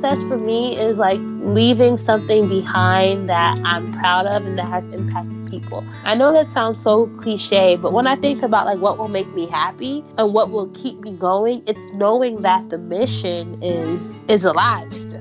[0.00, 4.84] success for me is like leaving something behind that I'm proud of and that has
[4.94, 5.84] impacted people.
[6.04, 9.28] I know that sounds so cliche, but when I think about like what will make
[9.34, 14.46] me happy and what will keep me going, it's knowing that the mission is is
[14.46, 15.20] alive still.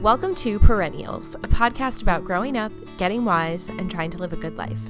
[0.00, 4.36] Welcome to Perennials, a podcast about growing up, getting wise, and trying to live a
[4.36, 4.80] good life.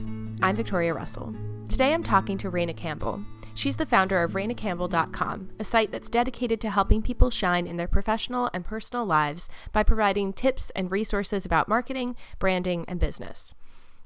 [0.40, 1.34] I'm Victoria Russell.
[1.68, 3.22] Today I'm talking to Raina Campbell.
[3.60, 7.86] She's the founder of RainaCampbell.com, a site that's dedicated to helping people shine in their
[7.86, 13.52] professional and personal lives by providing tips and resources about marketing, branding, and business.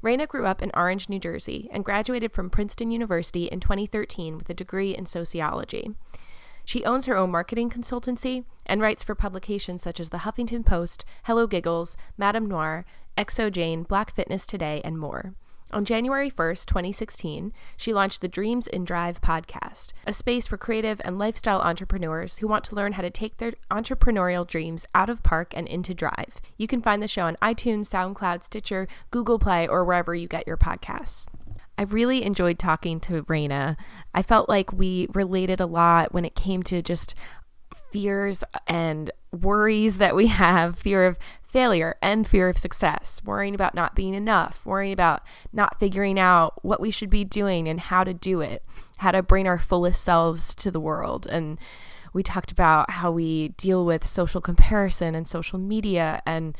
[0.03, 4.51] Raina grew up in Orange, New Jersey, and graduated from Princeton University in 2013 with
[4.51, 5.95] a degree in sociology.
[6.65, 11.05] She owns her own marketing consultancy and writes for publications such as The Huffington Post,
[11.29, 12.85] HelloGiggles, Madame Noir,
[13.17, 15.37] xoJane, Black Fitness Today, and more.
[15.75, 21.01] On January 1st, 2016, she launched the Dreams in Drive podcast, a space for creative
[21.05, 25.25] and lifestyle entrepreneurs who want to learn how to take their entrepreneurial dreams out of
[25.25, 26.37] park and into drive.
[26.57, 30.47] You can find the show on iTunes, SoundCloud, Stitcher, Google Play, or wherever you get
[30.47, 31.27] your podcasts.
[31.77, 33.77] I really enjoyed talking to Raina.
[34.15, 37.17] I felt like we related a lot when it came to just
[37.91, 43.75] fears and worries that we have fear of failure and fear of success, worrying about
[43.75, 48.03] not being enough, worrying about not figuring out what we should be doing and how
[48.03, 48.65] to do it,
[48.99, 51.29] how to bring our fullest selves to the world.
[51.29, 51.59] And
[52.13, 56.57] we talked about how we deal with social comparison and social media and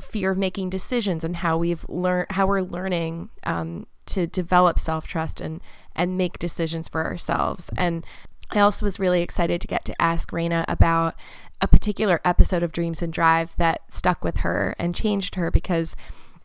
[0.00, 5.40] fear of making decisions and how we've learned how we're learning um, to develop self-trust
[5.40, 5.60] and
[5.94, 8.04] and make decisions for ourselves and
[8.52, 11.14] I also was really excited to get to ask Raina about
[11.60, 15.96] a particular episode of Dreams in Drive that stuck with her and changed her because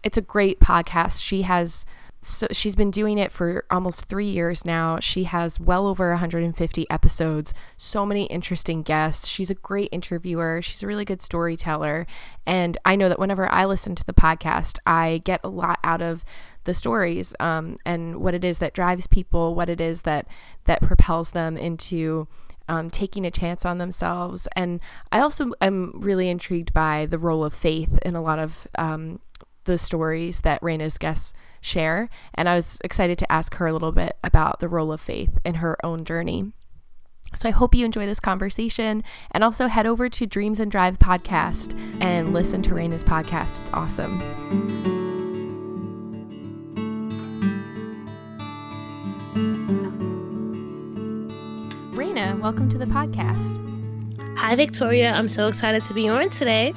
[0.04, 1.22] it's a great podcast.
[1.22, 1.86] She has
[2.26, 5.00] so she's been doing it for almost three years now.
[5.00, 9.28] She has well over 150 episodes, so many interesting guests.
[9.28, 10.60] She's a great interviewer.
[10.64, 12.08] She's a really good storyteller.
[12.46, 16.02] And I know that whenever I listen to the podcast, I get a lot out
[16.02, 16.26] of
[16.64, 20.28] the stories um, and what it is that drives people, what it is that
[20.64, 22.28] that propels them into
[22.68, 24.48] um, taking a chance on themselves.
[24.56, 24.80] And
[25.12, 29.20] I also am really intrigued by the role of faith in a lot of um,
[29.66, 32.10] the stories that Raina's guests share.
[32.34, 35.38] And I was excited to ask her a little bit about the role of faith
[35.44, 36.54] in her own journey.
[37.36, 41.00] So I hope you enjoy this conversation and also head over to Dreams in Drive
[41.00, 43.62] podcast and listen to Raina's podcast.
[43.62, 45.05] It's awesome.
[52.46, 53.58] Welcome to the podcast.
[54.38, 55.12] Hi, Victoria.
[55.12, 56.76] I'm so excited to be on today.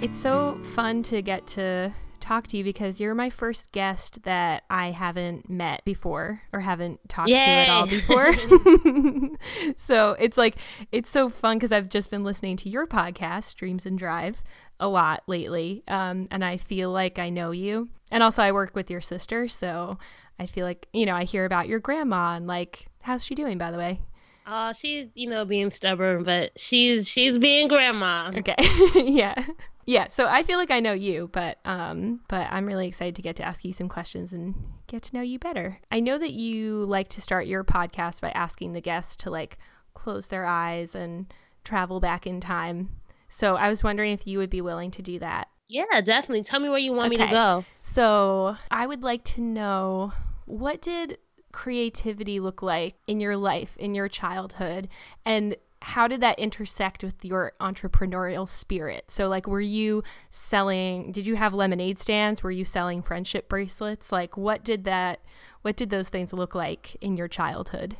[0.00, 4.62] It's so fun to get to talk to you because you're my first guest that
[4.70, 7.36] I haven't met before or haven't talked Yay.
[7.36, 8.32] to at all before.
[9.76, 10.56] so it's like,
[10.90, 14.42] it's so fun because I've just been listening to your podcast, Dreams in Drive,
[14.80, 15.82] a lot lately.
[15.86, 17.90] Um, and I feel like I know you.
[18.10, 19.48] And also, I work with your sister.
[19.48, 19.98] So
[20.38, 23.58] I feel like, you know, I hear about your grandma and like, how's she doing,
[23.58, 24.00] by the way?
[24.46, 28.30] Oh, she's you know being stubborn, but she's she's being grandma.
[28.36, 28.54] Okay,
[28.94, 29.46] yeah,
[29.86, 30.08] yeah.
[30.08, 33.36] So I feel like I know you, but um, but I'm really excited to get
[33.36, 34.54] to ask you some questions and
[34.86, 35.80] get to know you better.
[35.90, 39.58] I know that you like to start your podcast by asking the guests to like
[39.94, 41.32] close their eyes and
[41.64, 42.90] travel back in time.
[43.28, 45.48] So I was wondering if you would be willing to do that.
[45.68, 46.42] Yeah, definitely.
[46.42, 47.22] Tell me where you want okay.
[47.22, 47.64] me to go.
[47.82, 50.12] So I would like to know
[50.44, 51.18] what did
[51.54, 54.88] creativity look like in your life, in your childhood?
[55.24, 59.04] And how did that intersect with your entrepreneurial spirit?
[59.08, 62.42] So, like, were you selling, did you have lemonade stands?
[62.42, 64.10] Were you selling friendship bracelets?
[64.10, 65.20] Like, what did that,
[65.62, 67.96] what did those things look like in your childhood?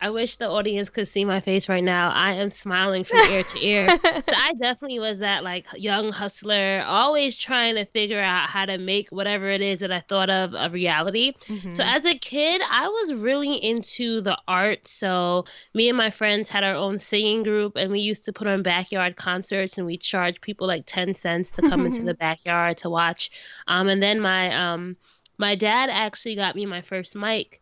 [0.00, 2.10] I wish the audience could see my face right now.
[2.10, 3.88] I am smiling from ear to ear.
[3.88, 8.78] so I definitely was that like young hustler, always trying to figure out how to
[8.78, 11.32] make whatever it is that I thought of a reality.
[11.48, 11.72] Mm-hmm.
[11.72, 14.86] So as a kid, I was really into the art.
[14.86, 15.44] So
[15.74, 18.62] me and my friends had our own singing group and we used to put on
[18.62, 22.90] backyard concerts and we charged people like 10 cents to come into the backyard to
[22.90, 23.30] watch.
[23.66, 24.96] Um, and then my um
[25.38, 27.60] my dad actually got me my first mic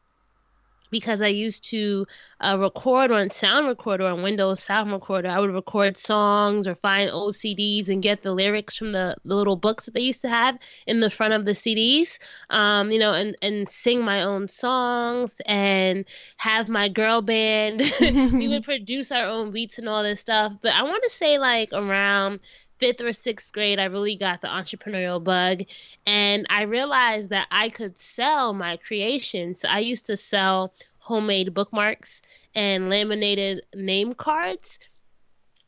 [0.90, 2.06] because I used to
[2.40, 5.28] uh, record on sound recorder on Windows Sound Recorder.
[5.28, 9.34] I would record songs or find old CDs and get the lyrics from the, the
[9.34, 12.18] little books that they used to have in the front of the CDs,
[12.50, 16.04] um, you know, and, and sing my own songs and
[16.36, 17.82] have my girl band.
[18.00, 20.52] we would produce our own beats and all this stuff.
[20.60, 22.40] But I want to say, like, around
[22.78, 25.62] fifth or sixth grade, I really got the entrepreneurial bug.
[26.06, 29.56] And I realized that I could sell my creation.
[29.56, 32.22] So I used to sell homemade bookmarks
[32.54, 34.78] and laminated name cards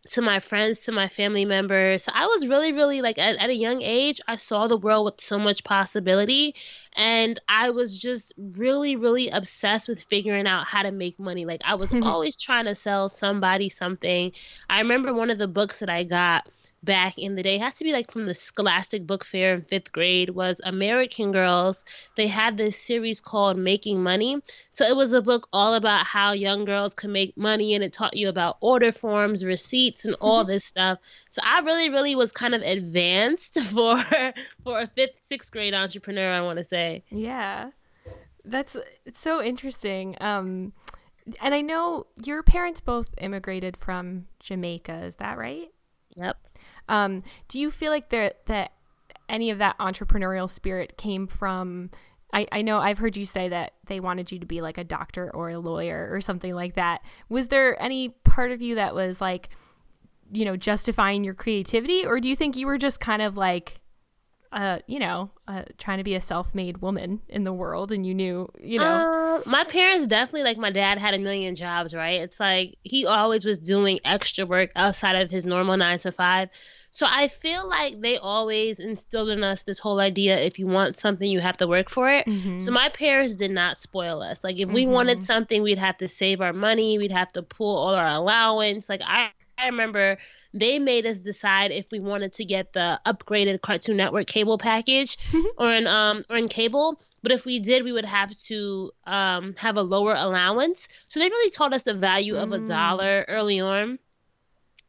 [0.08, 2.05] to my friends, to my family members.
[2.05, 5.05] So I was really, really like at, at, a young age, I saw the world
[5.05, 6.55] with so much possibility.
[6.94, 11.44] And I was just really, really obsessed with figuring out how to make money.
[11.44, 14.32] Like I was always trying to sell somebody something.
[14.70, 16.49] I remember one of the books that I got
[16.82, 17.56] back in the day.
[17.56, 20.30] It has to be like from the Scholastic Book Fair in fifth grade.
[20.30, 21.84] Was American Girls.
[22.16, 24.40] They had this series called Making Money.
[24.72, 27.92] So it was a book all about how young girls could make money, and it
[27.92, 30.98] taught you about order forms, receipts, and all this stuff.
[31.30, 33.96] So I really, really was kind of advanced for
[34.64, 36.32] for a fifth, sixth grade entrepreneur.
[36.32, 37.04] I want to say.
[37.10, 37.70] Yeah,
[38.44, 40.16] that's it's so interesting.
[40.20, 40.72] Um,
[41.40, 45.04] and I know your parents both immigrated from Jamaica.
[45.04, 45.70] Is that right?
[46.14, 46.36] Yep.
[46.88, 48.73] Um, do you feel like there that
[49.29, 51.90] any of that entrepreneurial spirit came from?
[52.32, 54.85] I, I know I've heard you say that they wanted you to be like a
[54.85, 57.02] doctor or a lawyer or something like that.
[57.29, 59.49] Was there any part of you that was like,
[60.31, 63.81] you know, justifying your creativity, or do you think you were just kind of like,
[64.52, 68.14] uh, you know, uh, trying to be a self-made woman in the world, and you
[68.14, 68.84] knew, you know.
[68.84, 72.20] Uh, my parents definitely like my dad had a million jobs, right?
[72.20, 76.50] It's like he always was doing extra work outside of his normal nine to five.
[76.90, 81.00] So I feel like they always instilled in us this whole idea if you want
[81.00, 82.26] something, you have to work for it.
[82.26, 82.61] Mm-hmm.
[82.61, 84.43] So my parents did not spoil us.
[84.43, 84.75] Like if mm-hmm.
[84.75, 88.08] we wanted something, we'd have to save our money, we'd have to pull all our
[88.08, 88.88] allowance.
[88.88, 90.19] Like I I remember
[90.55, 95.19] they made us decide if we wanted to get the upgraded Cartoon Network cable package
[95.58, 97.00] or in um or in cable.
[97.23, 100.87] But if we did, we would have to um, have a lower allowance.
[101.08, 102.43] So they really taught us the value mm.
[102.44, 102.69] of a mm.
[102.69, 103.99] dollar early on.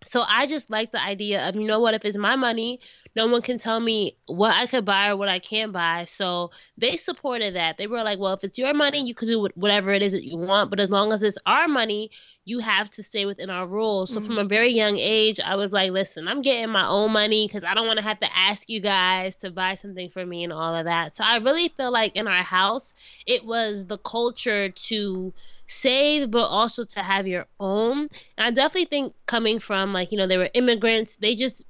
[0.04, 2.80] So I just like the idea of, you know what, if it's my money,
[3.16, 6.06] no one can tell me what I could buy or what I can't buy.
[6.06, 7.78] So they supported that.
[7.78, 10.24] They were like, well, if it's your money, you can do whatever it is that
[10.24, 10.70] you want.
[10.70, 12.12] But as long as it's our money,
[12.46, 14.12] you have to stay within our rules.
[14.12, 14.28] So mm-hmm.
[14.28, 17.64] from a very young age, I was like, listen, I'm getting my own money because
[17.64, 20.54] I don't want to have to ask you guys to buy something for me and
[20.54, 21.16] all of that.
[21.16, 22.94] So I really feel like in our house,
[23.28, 25.34] it was the culture to
[25.70, 28.10] save, but also to have your own.
[28.38, 31.64] And I definitely think coming from like, you know, they were immigrants, they just,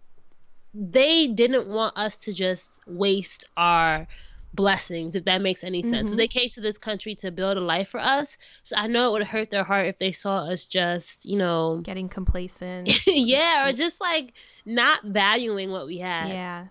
[0.74, 4.07] they didn't want us to just waste our
[4.54, 5.96] blessings, if that makes any sense.
[5.96, 6.07] Mm-hmm.
[6.07, 8.38] So they came to this country to build a life for us.
[8.63, 11.80] So I know it would hurt their heart if they saw us just, you know,
[11.84, 13.06] getting complacent.
[13.07, 14.34] yeah, or just like
[14.66, 16.30] not valuing what we had.
[16.30, 16.66] Yeah.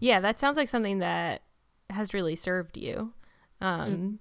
[0.00, 1.42] Yeah, that sounds like something that
[1.90, 3.12] has really served you.
[3.60, 4.14] Um mm-hmm.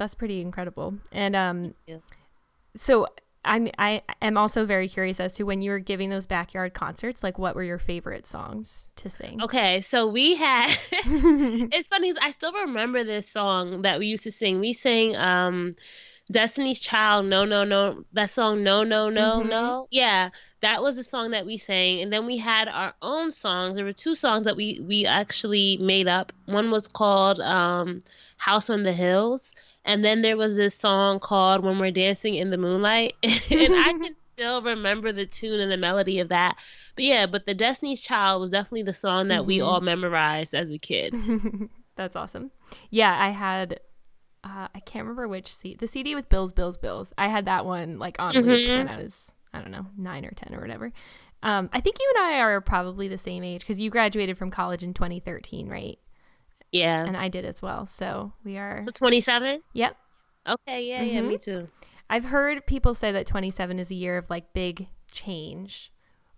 [0.00, 0.94] That's pretty incredible.
[1.12, 1.74] And um
[2.74, 3.06] so
[3.44, 7.22] I'm I am also very curious as to when you were giving those backyard concerts,
[7.22, 9.42] like what were your favorite songs to sing?
[9.42, 14.32] Okay, so we had it's funny I still remember this song that we used to
[14.32, 14.58] sing.
[14.58, 15.76] We sang um
[16.30, 18.04] Destiny's Child, no, no, no.
[18.12, 19.48] That song, no, no, no, mm-hmm.
[19.48, 19.86] no.
[19.90, 20.30] Yeah,
[20.60, 23.76] that was the song that we sang, and then we had our own songs.
[23.76, 26.32] There were two songs that we we actually made up.
[26.46, 28.02] One was called um,
[28.36, 29.52] "House on the Hills,"
[29.84, 33.14] And then there was this song called When We're Dancing in the Moonlight.
[33.22, 36.56] and I can still remember the tune and the melody of that.
[36.94, 39.48] But yeah, but the Destiny's Child was definitely the song that mm-hmm.
[39.48, 41.14] we all memorized as a kid.
[41.96, 42.50] That's awesome.
[42.90, 43.80] Yeah, I had
[44.42, 47.12] uh, I can't remember which CD the CD with Bills, Bills, Bills.
[47.18, 48.48] I had that one like on mm-hmm.
[48.48, 50.92] loop when I was I don't know nine or ten or whatever.
[51.42, 54.50] Um, I think you and I are probably the same age because you graduated from
[54.50, 55.98] college in 2013, right?
[56.72, 57.04] Yeah.
[57.04, 57.86] And I did as well.
[57.86, 58.82] So we are.
[58.82, 59.62] So 27?
[59.72, 59.96] Yep.
[60.48, 60.88] Okay.
[60.88, 61.04] Yeah.
[61.04, 61.14] Mm-hmm.
[61.14, 61.22] Yeah.
[61.22, 61.68] Me too.
[62.08, 65.92] I've heard people say that 27 is a year of like big change.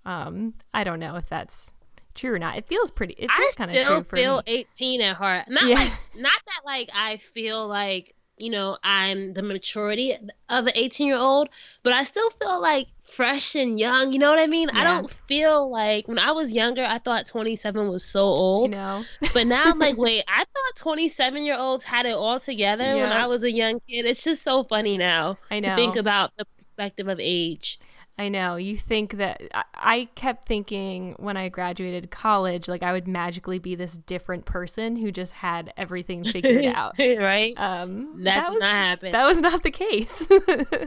[0.04, 1.72] Um, I don't know if that's
[2.14, 2.58] true or not.
[2.58, 3.14] It feels pretty.
[3.14, 4.22] It feels kind of true for me.
[4.22, 5.46] I still feel 18 at heart.
[5.48, 5.76] Not yeah.
[5.76, 10.16] like, not that like I feel like you know, I'm the maturity
[10.48, 11.48] of an 18 year old,
[11.84, 14.12] but I still feel like fresh and young.
[14.12, 14.68] You know what I mean?
[14.72, 14.80] Yeah.
[14.80, 18.74] I don't feel like when I was younger, I thought 27 was so old.
[18.74, 19.04] You know?
[19.32, 22.96] but now I'm like, wait, I thought 27 year olds had it all together yeah.
[22.96, 24.06] when I was a young kid.
[24.06, 25.68] It's just so funny now I know.
[25.68, 27.78] to think about the perspective of age.
[28.18, 28.56] I know.
[28.56, 29.40] You think that
[29.74, 34.96] I kept thinking when I graduated college, like I would magically be this different person
[34.96, 36.98] who just had everything figured out.
[36.98, 37.54] right?
[37.56, 39.14] Um, That's that was, not happened.
[39.14, 40.28] That was not the case.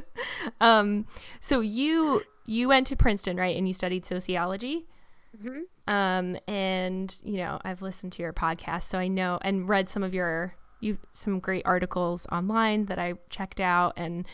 [0.62, 1.08] um,
[1.40, 3.58] so you you went to Princeton, right?
[3.58, 4.86] And you studied sociology.
[5.36, 5.94] Mm-hmm.
[5.94, 10.04] Um, and you know, I've listened to your podcast, so I know and read some
[10.04, 14.26] of your you some great articles online that I checked out and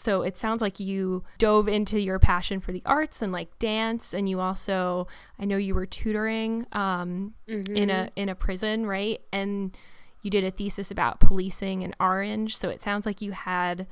[0.00, 4.14] so it sounds like you dove into your passion for the arts and like dance,
[4.14, 5.06] and you also
[5.38, 7.76] I know you were tutoring um, mm-hmm.
[7.76, 8.08] in a mm-hmm.
[8.16, 9.20] in a prison, right?
[9.30, 9.76] And
[10.22, 12.56] you did a thesis about policing in Orange.
[12.56, 13.86] So it sounds like you had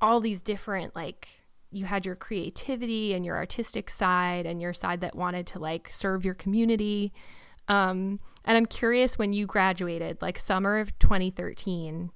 [0.00, 1.28] all these different like
[1.70, 5.88] you had your creativity and your artistic side and your side that wanted to like
[5.88, 7.12] serve your community.
[7.68, 12.10] Um, and I'm curious when you graduated, like summer of 2013,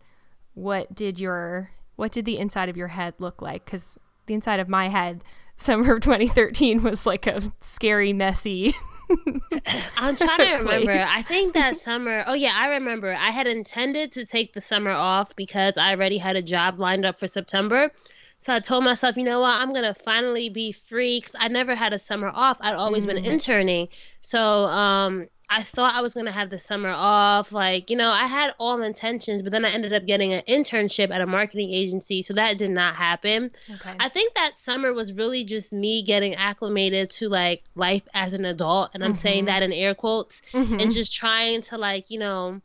[0.55, 3.65] what did your what did the inside of your head look like?
[3.65, 5.25] Because the inside of my head,
[5.57, 8.73] summer of 2013 was like a scary, messy.
[9.97, 10.93] I'm trying to remember.
[10.93, 12.23] I think that summer.
[12.29, 13.13] Oh yeah, I remember.
[13.13, 17.05] I had intended to take the summer off because I already had a job lined
[17.05, 17.91] up for September.
[18.39, 21.75] So I told myself, you know what, I'm gonna finally be free because I never
[21.75, 22.59] had a summer off.
[22.61, 23.15] I'd always mm.
[23.15, 23.89] been interning.
[24.21, 27.53] So um, I thought I was gonna have the summer off.
[27.53, 31.11] Like, you know, I had all intentions, but then I ended up getting an internship
[31.11, 33.51] at a marketing agency, so that did not happen.
[33.75, 33.97] Okay.
[33.99, 38.45] I think that summer was really just me getting acclimated to like life as an
[38.45, 39.23] adult, and I'm mm-hmm.
[39.23, 40.81] saying that in air quotes, mm-hmm.
[40.81, 42.61] and just trying to like, you know,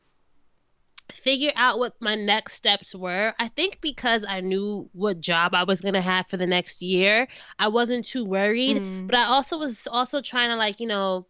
[1.14, 3.34] figure out what my next steps were.
[3.40, 6.82] I think because I knew what job I was going to have for the next
[6.82, 9.08] year, I wasn't too worried, mm.
[9.08, 11.28] but I also was also trying to like, you know,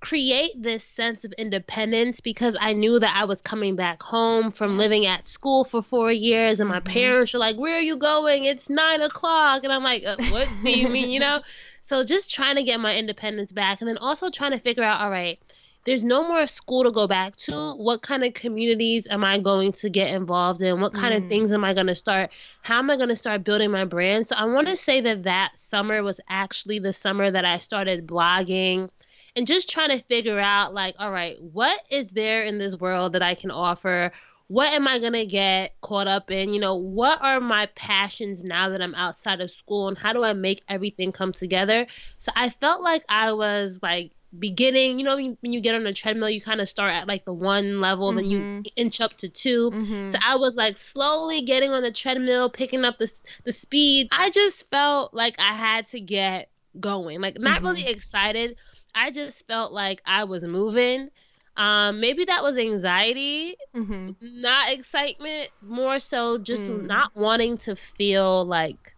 [0.00, 4.78] create this sense of independence because I knew that I was coming back home from
[4.78, 6.92] living at school for four years, and my mm-hmm.
[6.92, 8.44] parents were like, "Where are you going?
[8.44, 11.40] It's nine o'clock," and I'm like, uh, "What do you mean?" You know.
[11.82, 15.00] So just trying to get my independence back, and then also trying to figure out,
[15.00, 15.38] all right,
[15.86, 17.74] there's no more school to go back to.
[17.74, 20.80] What kind of communities am I going to get involved in?
[20.80, 21.22] What kind mm.
[21.22, 22.30] of things am I going to start?
[22.62, 24.26] How am I going to start building my brand?
[24.26, 28.04] So I want to say that that summer was actually the summer that I started
[28.04, 28.90] blogging
[29.36, 33.12] and just trying to figure out like all right what is there in this world
[33.12, 34.10] that i can offer
[34.48, 38.42] what am i going to get caught up in you know what are my passions
[38.42, 41.86] now that i'm outside of school and how do i make everything come together
[42.18, 45.92] so i felt like i was like beginning you know when you get on a
[45.92, 48.16] treadmill you kind of start at like the one level mm-hmm.
[48.18, 48.62] then you mm-hmm.
[48.76, 50.08] inch up to 2 mm-hmm.
[50.08, 53.10] so i was like slowly getting on the treadmill picking up the,
[53.44, 56.50] the speed i just felt like i had to get
[56.80, 57.66] going like not mm-hmm.
[57.66, 58.56] really excited
[58.96, 61.10] I just felt like I was moving.
[61.56, 64.10] Um, maybe that was anxiety, mm-hmm.
[64.20, 66.86] not excitement, more so just mm.
[66.86, 68.94] not wanting to feel like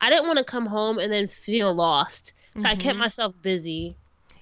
[0.00, 2.34] I didn't want to come home and then feel lost.
[2.56, 2.66] So mm-hmm.
[2.66, 2.98] I kept mm-hmm.
[2.98, 3.96] myself busy.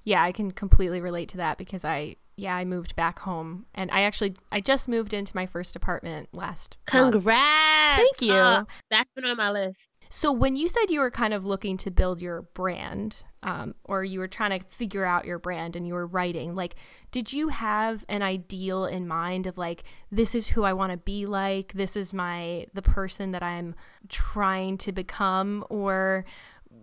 [0.05, 3.91] Yeah, I can completely relate to that because I yeah, I moved back home and
[3.91, 7.99] I actually I just moved into my first apartment last Congrats.
[7.99, 8.09] Month.
[8.19, 8.35] Thank you.
[8.35, 9.89] Uh, that's been on my list.
[10.11, 14.05] So when you said you were kind of looking to build your brand, um, or
[14.05, 16.75] you were trying to figure out your brand and you were writing, like,
[17.13, 20.99] did you have an ideal in mind of like, this is who I want to
[20.99, 23.75] be like, this is my the person that I'm
[24.09, 26.27] trying to become, or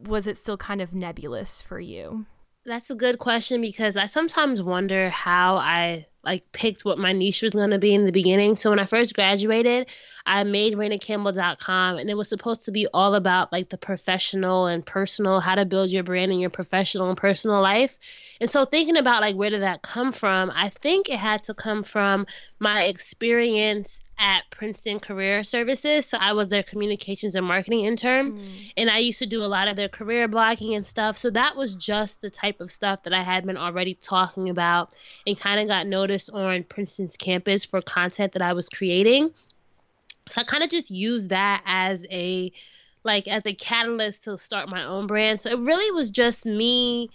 [0.06, 2.26] was it still kind of nebulous for you?
[2.70, 7.42] That's a good question because I sometimes wonder how I like picked what my niche
[7.42, 8.58] was going to be in the beginning.
[8.58, 9.88] So when I first graduated,
[10.24, 14.86] I made RainaCampbell.com and it was supposed to be all about like the professional and
[14.86, 17.98] personal, how to build your brand in your professional and personal life.
[18.42, 20.52] And so thinking about like where did that come from?
[20.54, 22.26] I think it had to come from
[22.60, 26.06] my experience at Princeton Career Services.
[26.06, 28.38] So I was their communications and marketing intern.
[28.38, 28.72] Mm.
[28.76, 31.18] And I used to do a lot of their career blogging and stuff.
[31.18, 34.94] So that was just the type of stuff that I had been already talking about
[35.26, 39.32] and kind of got noticed on Princeton's campus for content that I was creating.
[40.28, 42.52] So I kind of just used that as a
[43.06, 45.42] like as a catalyst to start my own brand.
[45.42, 47.10] So it really was just me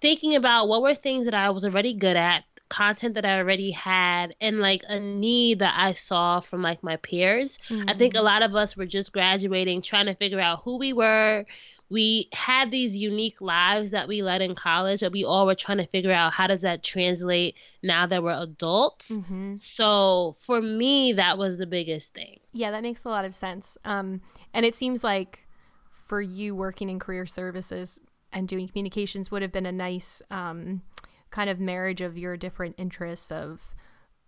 [0.00, 3.70] thinking about what were things that I was already good at content that I already
[3.70, 7.58] had and like a need that I saw from like my peers.
[7.68, 7.88] Mm-hmm.
[7.88, 8.26] I think a mm-hmm.
[8.26, 11.44] lot of us were just graduating, trying to figure out who we were.
[11.90, 15.78] We had these unique lives that we led in college, but we all were trying
[15.78, 19.10] to figure out how does that translate now that we're adults.
[19.10, 19.56] Mm-hmm.
[19.56, 22.40] So for me, that was the biggest thing.
[22.52, 23.76] Yeah, that makes a lot of sense.
[23.84, 24.22] Um,
[24.52, 25.46] and it seems like
[25.92, 28.00] for you working in career services
[28.34, 30.82] and doing communications would have been a nice um,
[31.30, 33.74] kind of marriage of your different interests of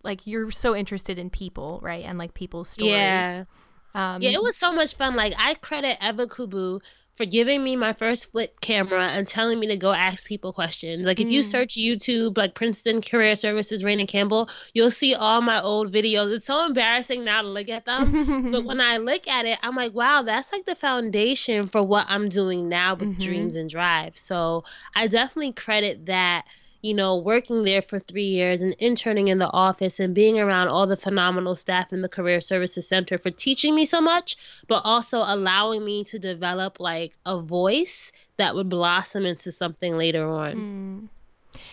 [0.02, 2.04] like you're so interested in people, right?
[2.04, 2.92] And like people's stories.
[2.94, 3.44] Yeah.
[3.97, 5.17] Um, yeah, it was so much fun.
[5.17, 6.83] Like I credit Eva Kubu
[7.17, 11.07] for giving me my first flip camera and telling me to go ask people questions.
[11.07, 11.33] Like if mm.
[11.33, 16.35] you search YouTube, like Princeton Career Services, Raina Campbell, you'll see all my old videos.
[16.35, 19.75] It's so embarrassing now to look at them, but when I look at it, I'm
[19.75, 23.23] like, wow, that's like the foundation for what I'm doing now with mm-hmm.
[23.23, 24.19] Dreams in Drive.
[24.19, 26.45] So I definitely credit that
[26.87, 30.69] you know, working there for three years and interning in the office and being around
[30.69, 34.37] all the phenomenal staff in the Career Services Center for teaching me so much,
[34.69, 40.28] but also allowing me to develop like a voice that would blossom into something later
[40.28, 40.55] on.
[40.55, 41.09] Mm.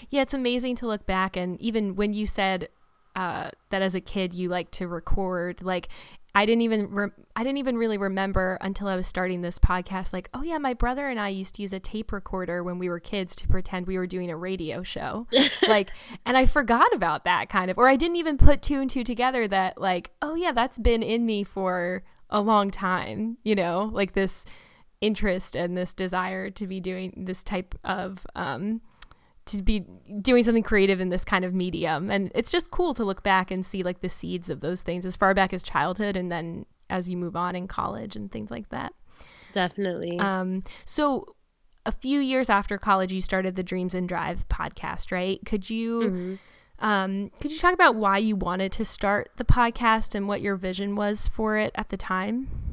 [0.10, 2.70] Yeah, it's amazing to look back and even when you said
[3.16, 5.90] uh, that as a kid you like to record, like
[6.36, 10.14] I didn't even re- I didn't even really remember until I was starting this podcast
[10.14, 12.90] like, oh yeah, my brother and I used to use a tape recorder when we
[12.90, 15.28] were kids to pretend we were doing a radio show.
[15.68, 15.92] like
[16.26, 19.04] and I forgot about that kind of or I didn't even put two and two
[19.04, 23.92] together that like, oh yeah, that's been in me for a long time, you know,
[23.94, 24.46] like this
[25.02, 28.82] interest and this desire to be doing this type of um
[29.46, 29.86] to be
[30.22, 32.10] doing something creative in this kind of medium.
[32.10, 35.06] And it's just cool to look back and see like the seeds of those things
[35.06, 38.52] as far back as childhood and then as you move on in college and things
[38.52, 38.94] like that.
[39.52, 40.20] Definitely.
[40.20, 41.36] Um so
[41.86, 45.40] a few years after college you started the dreams in drive podcast right?
[45.46, 46.86] Could you mm-hmm.
[46.86, 50.56] um could you talk about why you wanted to start the podcast and what your
[50.56, 52.73] vision was for it at the time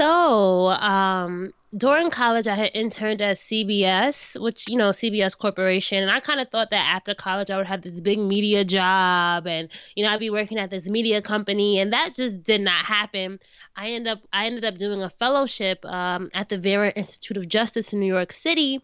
[0.00, 6.02] so um during college, I had interned at CBS, which, you know, CBS Corporation.
[6.02, 9.46] And I kind of thought that after college, I would have this big media job
[9.46, 11.78] and, you know, I'd be working at this media company.
[11.78, 13.38] And that just did not happen.
[13.76, 17.48] I ended up, I ended up doing a fellowship um, at the Vera Institute of
[17.48, 18.82] Justice in New York City.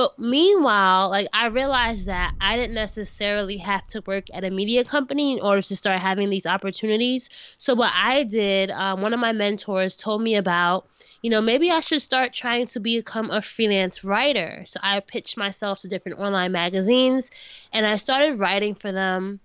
[0.00, 4.82] But meanwhile, like I realized that I didn't necessarily have to work at a media
[4.82, 7.28] company in order to start having these opportunities.
[7.58, 10.88] So what I did, um, one of my mentors told me about
[11.20, 14.62] you know, maybe I should start trying to become a freelance writer.
[14.64, 17.30] So I pitched myself to different online magazines
[17.70, 19.38] and I started writing for them.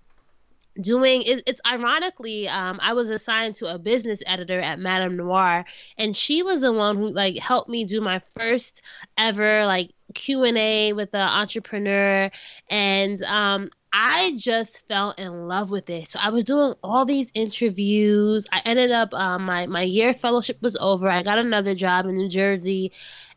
[0.81, 5.63] Doing it, it's ironically, um, I was assigned to a business editor at MadameNoire,
[5.97, 8.81] and she was the one who like helped me do my first
[9.17, 12.29] ever like Q and A with an entrepreneur,
[12.69, 16.09] and um, I just fell in love with it.
[16.09, 18.45] So I was doing all these interviews.
[18.51, 21.07] I ended up um, my my year fellowship was over.
[21.07, 22.91] I got another job in New Jersey,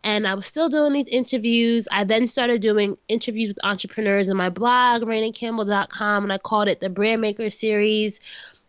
[0.05, 1.88] and I was still doing these interviews.
[1.90, 6.81] I then started doing interviews with entrepreneurs in my blog, RainaCampbell.com, and I called it
[6.81, 8.21] the Brand Maker Series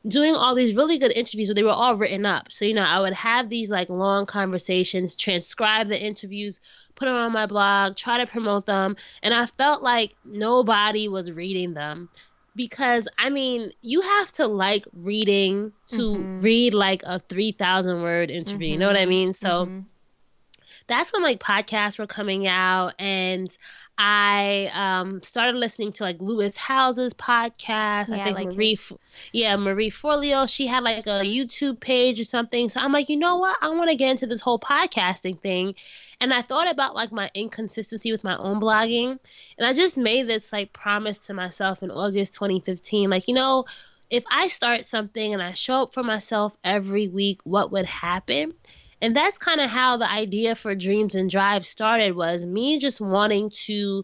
[0.07, 2.51] doing all these really good interviews, but they were all written up.
[2.51, 6.61] So, you know, I would have these like long conversations, transcribe the interviews,
[6.95, 8.95] put them on my blog, try to promote them.
[9.21, 12.09] And I felt like nobody was reading them
[12.55, 16.39] because I mean, you have to like reading to mm-hmm.
[16.39, 18.67] read like a 3,000 word interview.
[18.67, 18.73] Mm-hmm.
[18.73, 19.09] You know what I mm-hmm.
[19.09, 19.33] mean?
[19.33, 19.79] So mm-hmm.
[20.89, 23.49] That's when like podcasts were coming out and
[24.01, 28.07] I um, started listening to like Lewis Howes's podcast.
[28.07, 28.79] Yeah, I think like Marie,
[29.33, 30.49] yeah, Marie Forleo.
[30.49, 32.69] She had like a YouTube page or something.
[32.69, 33.57] So I'm like, you know what?
[33.61, 35.75] I want to get into this whole podcasting thing.
[36.21, 39.19] And I thought about like my inconsistency with my own blogging,
[39.57, 43.09] and I just made this like promise to myself in August 2015.
[43.09, 43.65] Like, you know,
[44.09, 48.53] if I start something and I show up for myself every week, what would happen?
[49.01, 52.99] And that's kind of how the idea for Dreams in Drive started was me just
[52.99, 54.03] wanting to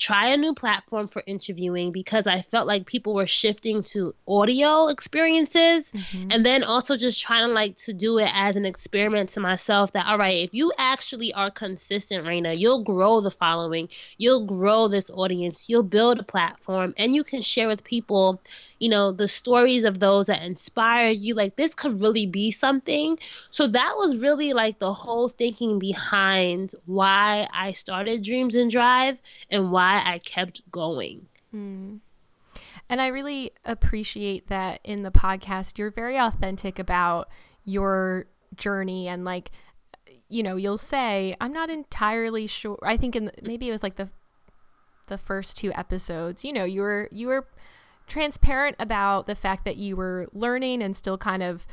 [0.00, 4.88] try a new platform for interviewing because I felt like people were shifting to audio
[4.88, 6.28] experiences mm-hmm.
[6.30, 9.92] and then also just trying to like to do it as an experiment to myself
[9.92, 14.88] that all right if you actually are consistent Raina you'll grow the following you'll grow
[14.88, 18.40] this audience you'll build a platform and you can share with people
[18.80, 23.16] you know the stories of those that inspired you like this could really be something
[23.50, 29.18] so that was really like the whole thinking behind why i started dreams in drive
[29.50, 32.00] and why i kept going mm.
[32.88, 37.28] and i really appreciate that in the podcast you're very authentic about
[37.64, 39.50] your journey and like
[40.28, 43.82] you know you'll say i'm not entirely sure i think in the, maybe it was
[43.82, 44.08] like the
[45.08, 47.46] the first two episodes you know you were you were
[48.10, 51.66] transparent about the fact that you were learning and still kind of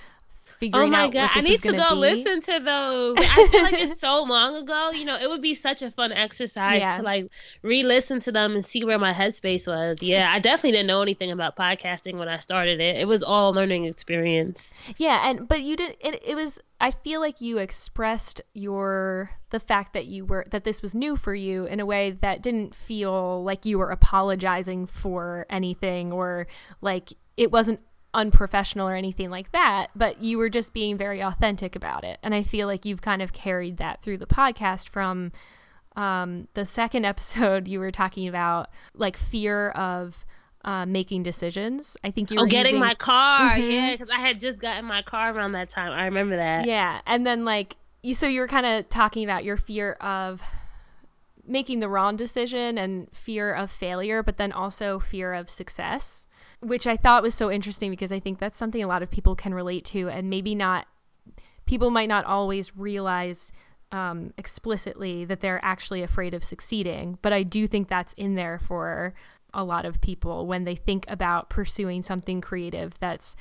[0.58, 1.04] figuring out.
[1.04, 1.96] Oh my god, I need to go be.
[1.96, 3.15] listen to those.
[3.17, 4.91] I feel like it's so long ago.
[4.91, 6.98] You know, it would be such a fun exercise yeah.
[6.98, 7.30] to like
[7.62, 10.02] re-listen to them and see where my headspace was.
[10.02, 12.98] Yeah, I definitely didn't know anything about podcasting when I started it.
[12.98, 14.74] It was all learning experience.
[14.98, 16.22] Yeah, and but you did it.
[16.26, 16.60] It was.
[16.80, 21.15] I feel like you expressed your the fact that you were that this was new
[21.15, 26.48] for you in a way that didn't feel like you were apologizing for anything or
[26.82, 27.80] like it wasn't
[28.13, 32.20] unprofessional or anything like that, but you were just being very authentic about it.
[32.24, 35.32] And I feel like you've kind of carried that through the podcast from
[35.96, 40.26] um, the second episode you were talking about like fear of
[40.63, 41.96] uh, making decisions.
[42.04, 42.88] I think you oh, getting using...
[42.88, 43.52] my car.
[43.52, 43.72] Mm-hmm.
[43.72, 45.93] Yeah, because I had just gotten my car around that time.
[45.93, 46.65] I remember that.
[46.65, 50.41] Yeah, and then like you, so you were kind of talking about your fear of
[51.46, 56.28] making the wrong decision and fear of failure, but then also fear of success
[56.62, 59.36] which I thought was so interesting because I think that's something a lot of people
[59.36, 60.88] can relate to, and maybe not,
[61.65, 63.52] people might not always realize
[63.91, 67.17] um, explicitly that they're actually afraid of succeeding.
[67.22, 69.13] But I do think that's in there for
[69.54, 73.36] a lot of people when they think about pursuing something creative that's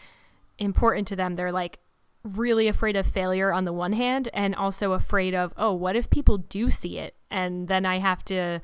[0.58, 1.34] important to them.
[1.34, 1.78] They're like
[2.22, 6.10] really afraid of failure on the one hand and also afraid of, oh, what if
[6.10, 7.14] people do see it?
[7.30, 8.60] And then I have to,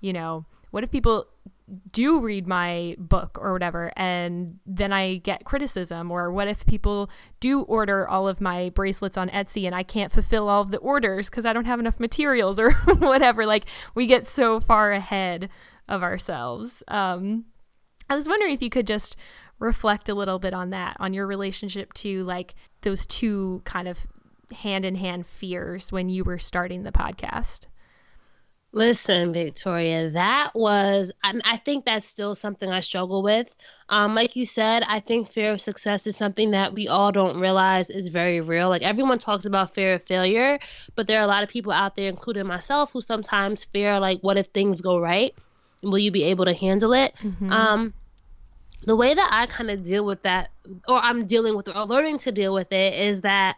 [0.00, 1.26] you know, what if people
[1.92, 7.10] do read my book or whatever and then I get criticism or what if people
[7.38, 10.78] do order all of my bracelets on Etsy and I can't fulfill all of the
[10.78, 15.48] orders cuz I don't have enough materials or whatever like we get so far ahead
[15.88, 17.44] of ourselves um
[18.08, 19.16] I was wondering if you could just
[19.60, 24.06] reflect a little bit on that, on your relationship to like those two kind of
[24.52, 27.66] hand in hand fears when you were starting the podcast.
[28.72, 33.52] Listen, Victoria, that was, and I think that's still something I struggle with.
[33.88, 37.40] Um, like you said, I think fear of success is something that we all don't
[37.40, 38.68] realize is very real.
[38.68, 40.60] Like everyone talks about fear of failure,
[40.94, 44.20] but there are a lot of people out there, including myself, who sometimes fear, like,
[44.20, 45.34] what if things go right?
[45.82, 47.12] Will you be able to handle it?
[47.20, 47.50] Mm-hmm.
[47.50, 47.94] Um,
[48.84, 50.50] the way that I kind of deal with that,
[50.86, 53.56] or I'm dealing with, or learning to deal with it, is that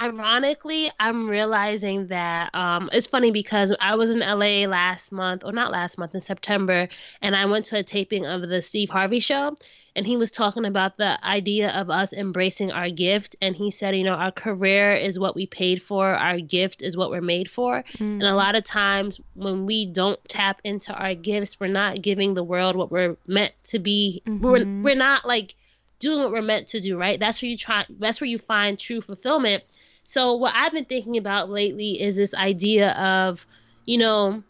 [0.00, 5.52] ironically, I'm realizing that um, it's funny because I was in LA last month, or
[5.52, 6.88] not last month, in September,
[7.22, 9.54] and I went to a taping of the Steve Harvey show
[9.96, 13.96] and he was talking about the idea of us embracing our gift and he said
[13.96, 17.50] you know our career is what we paid for our gift is what we're made
[17.50, 18.00] for mm.
[18.00, 22.34] and a lot of times when we don't tap into our gifts we're not giving
[22.34, 24.44] the world what we're meant to be mm-hmm.
[24.44, 25.54] we're, we're not like
[25.98, 28.78] doing what we're meant to do right that's where you try that's where you find
[28.78, 29.62] true fulfillment
[30.04, 33.46] so what i've been thinking about lately is this idea of
[33.84, 34.42] you know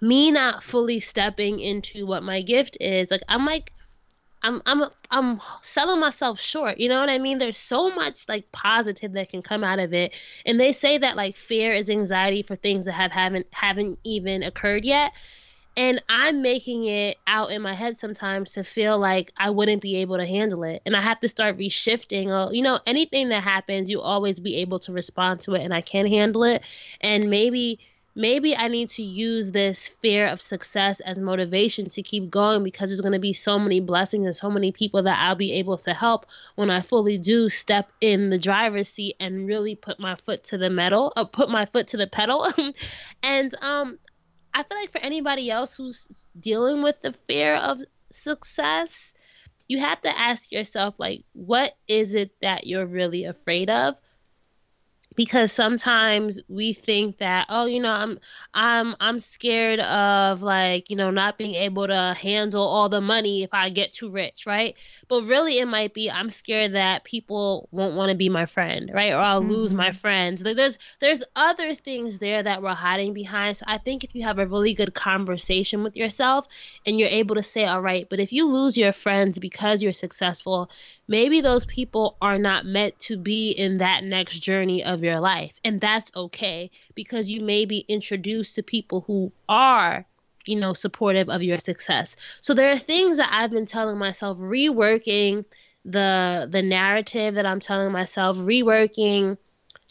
[0.00, 3.72] me not fully stepping into what my gift is like i'm like
[4.42, 6.78] I'm I'm I'm selling myself short.
[6.78, 7.38] You know what I mean?
[7.38, 10.12] There's so much like positive that can come out of it.
[10.46, 14.42] And they say that like fear is anxiety for things that have haven't haven't even
[14.42, 15.12] occurred yet.
[15.78, 19.98] And I'm making it out in my head sometimes to feel like I wouldn't be
[19.98, 20.82] able to handle it.
[20.84, 22.30] And I have to start reshifting.
[22.30, 25.72] Oh, you know, anything that happens, you always be able to respond to it and
[25.72, 26.64] I can handle it.
[27.00, 27.78] And maybe
[28.16, 32.90] maybe I need to use this fear of success as motivation to keep going because
[32.90, 35.78] there's going to be so many blessings and so many people that I'll be able
[35.78, 40.16] to help when I fully do step in the driver's seat and really put my
[40.16, 42.48] foot to the metal, or uh, put my foot to the pedal.
[43.22, 44.00] and um,
[44.58, 49.14] I feel like for anybody else who's dealing with the fear of success,
[49.68, 53.94] you have to ask yourself like what is it that you're really afraid of
[55.16, 58.18] because sometimes we think that oh you know i'm
[58.54, 63.42] i'm i'm scared of like you know not being able to handle all the money
[63.42, 64.76] if i get too rich right
[65.08, 68.90] but really it might be i'm scared that people won't want to be my friend
[68.94, 69.50] right or i'll mm-hmm.
[69.50, 69.96] lose my mm-hmm.
[69.96, 74.14] friends like there's there's other things there that we're hiding behind so i think if
[74.14, 76.46] you have a really good conversation with yourself
[76.86, 79.92] and you're able to say all right but if you lose your friends because you're
[79.92, 80.70] successful
[81.08, 85.54] maybe those people are not meant to be in that next journey of your life.
[85.64, 90.06] And that's okay because you may be introduced to people who are
[90.44, 94.38] you know supportive of your success so there are things that i've been telling myself
[94.38, 95.44] reworking
[95.84, 99.36] the the narrative that i'm telling myself reworking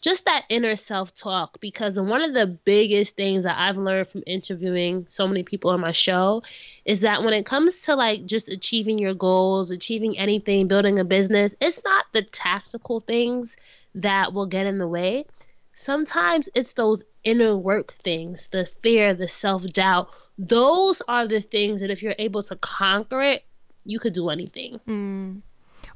[0.01, 4.23] just that inner self talk because one of the biggest things that I've learned from
[4.27, 6.43] interviewing so many people on my show
[6.85, 11.03] is that when it comes to like just achieving your goals, achieving anything, building a
[11.03, 13.57] business, it's not the tactical things
[13.95, 15.25] that will get in the way.
[15.73, 20.09] Sometimes it's those inner work things, the fear, the self doubt.
[20.37, 23.43] Those are the things that if you're able to conquer it,
[23.83, 24.79] you could do anything.
[24.87, 25.41] Mm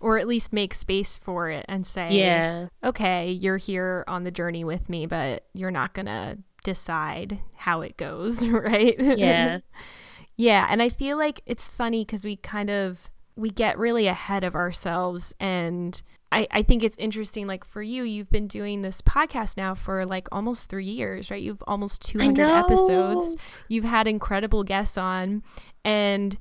[0.01, 4.31] or at least make space for it and say, yeah, okay, you're here on the
[4.31, 8.95] journey with me, but you're not gonna decide how it goes, right?
[8.99, 9.59] Yeah.
[10.37, 10.67] yeah.
[10.69, 14.55] And I feel like it's funny because we kind of we get really ahead of
[14.55, 16.01] ourselves and
[16.33, 20.05] I, I think it's interesting like for you you've been doing this podcast now for
[20.05, 23.37] like almost three years right you've almost 200 episodes
[23.67, 25.43] you've had incredible guests on
[25.83, 26.37] and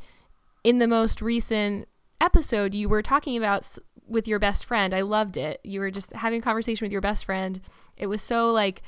[0.64, 1.88] in the most recent
[2.20, 3.66] episode you were talking about
[4.06, 4.92] with your best friend.
[4.94, 5.60] I loved it.
[5.62, 7.60] You were just having a conversation with your best friend.
[7.96, 8.82] It was so like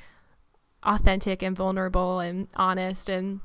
[0.83, 3.41] authentic and vulnerable and honest and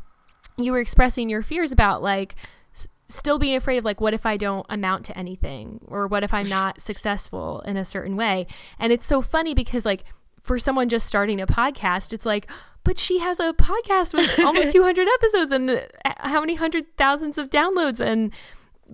[0.57, 2.33] you were expressing your fears about like
[2.75, 6.23] s- still being afraid of like what if I don't amount to anything or what
[6.23, 8.47] if I'm not successful in a certain way.
[8.79, 10.03] And it's so funny because like
[10.41, 12.49] for someone just starting a podcast, it's like
[12.83, 17.37] but she has a podcast with almost 200 episodes and uh, how many hundred thousands
[17.37, 18.31] of downloads and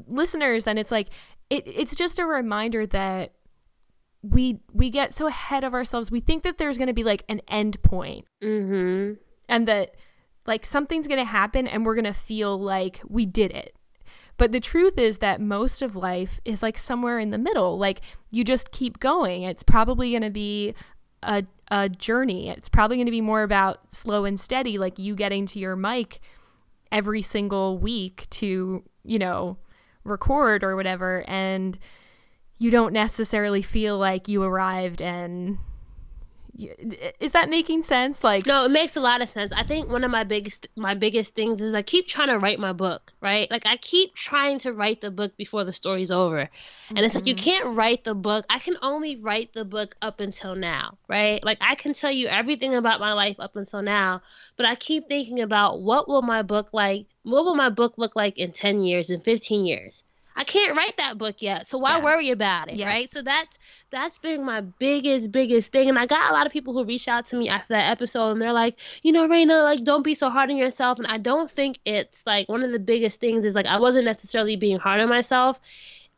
[0.07, 1.09] listeners and it's like
[1.49, 3.33] it, it's just a reminder that
[4.21, 7.23] we we get so ahead of ourselves we think that there's going to be like
[7.27, 9.13] an end point mm-hmm.
[9.49, 9.95] and that
[10.45, 13.75] like something's going to happen and we're going to feel like we did it
[14.37, 17.77] But the truth is that most of life is like somewhere in the middle.
[17.77, 18.01] Like
[18.31, 19.43] you just keep going.
[19.43, 20.73] It's probably going to be
[21.21, 22.49] a, a journey.
[22.49, 25.75] It's probably going to be more about slow and steady, like you getting to your
[25.75, 26.19] mic
[26.91, 29.57] every single week to, you know,
[30.03, 31.23] record or whatever.
[31.27, 31.77] And
[32.57, 35.57] you don't necessarily feel like you arrived and
[36.55, 38.23] is that making sense?
[38.23, 39.51] Like no it makes a lot of sense.
[39.55, 42.59] I think one of my biggest my biggest things is i keep trying to write
[42.59, 43.49] my book right?
[43.49, 46.39] Like i keep trying to write the book before the story's over.
[46.39, 47.05] And mm-hmm.
[47.05, 47.43] it's like you mm-hmm.
[47.43, 48.45] can't write the book.
[48.49, 51.43] I can only write the book up until now right?
[51.43, 54.21] Like i can tell you everything about my life up until now
[54.57, 58.15] but i keep thinking about what will my book like what will my book look
[58.15, 60.03] like in 10 years in 15 years
[60.35, 62.03] I can't write that book yet, so why yeah.
[62.03, 62.87] worry about it, yeah.
[62.87, 63.09] right?
[63.09, 63.57] So that's
[63.89, 67.07] that's been my biggest biggest thing, and I got a lot of people who reach
[67.07, 70.15] out to me after that episode, and they're like, you know, Raina, like don't be
[70.15, 73.45] so hard on yourself, and I don't think it's like one of the biggest things
[73.45, 75.59] is like I wasn't necessarily being hard on myself.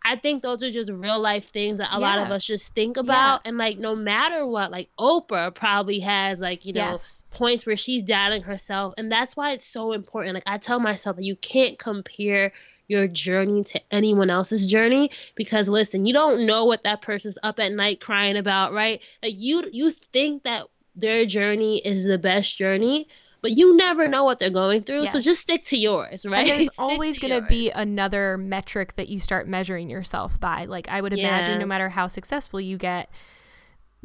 [0.08, 1.98] I think those are just real life things that a yeah.
[1.98, 3.42] lot of us just think about.
[3.44, 3.50] Yeah.
[3.50, 7.24] And like, no matter what, like Oprah probably has like, you know, yes.
[7.32, 8.94] points where she's doubting herself.
[9.00, 10.36] And that's why it's so important.
[10.36, 12.54] Like, I tell myself that you can't compare
[12.88, 17.60] your journey to anyone else's journey because listen, you don't know what that person's up
[17.60, 19.02] at night crying about, right?
[19.24, 23.08] Like you you think that their journey is the best journey,
[23.42, 25.04] but you never know what they're going through.
[25.04, 25.12] Yes.
[25.12, 26.48] So just stick to yours, right?
[26.48, 30.66] And there's always going to be another metric that you start measuring yourself by.
[30.66, 31.60] Like I would imagine, yeah.
[31.60, 33.10] no matter how successful you get,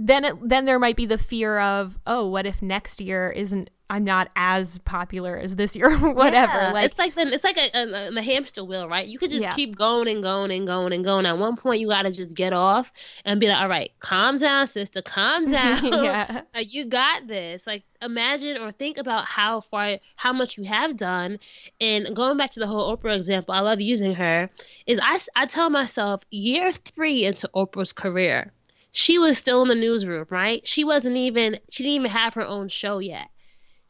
[0.01, 3.71] then it, then there might be the fear of, oh, what if next year isn't
[3.91, 6.53] I'm not as popular as this year or whatever.
[6.53, 9.05] Yeah, like it's like the, it's like a, a, a, hamster wheel, right?
[9.05, 9.51] You could just yeah.
[9.51, 11.27] keep going and going and going and going.
[11.27, 12.93] At one point, you got to just get off
[13.25, 15.85] and be like, "All right, calm down, sister, calm down.
[16.05, 20.63] yeah, like, you got this." Like imagine or think about how far, how much you
[20.65, 21.41] have done.
[21.81, 24.49] And going back to the whole Oprah example, I love using her.
[24.87, 28.53] Is I I tell myself year three into Oprah's career,
[28.93, 30.67] she was still in the newsroom, right?
[30.67, 33.29] She wasn't even she didn't even have her own show yet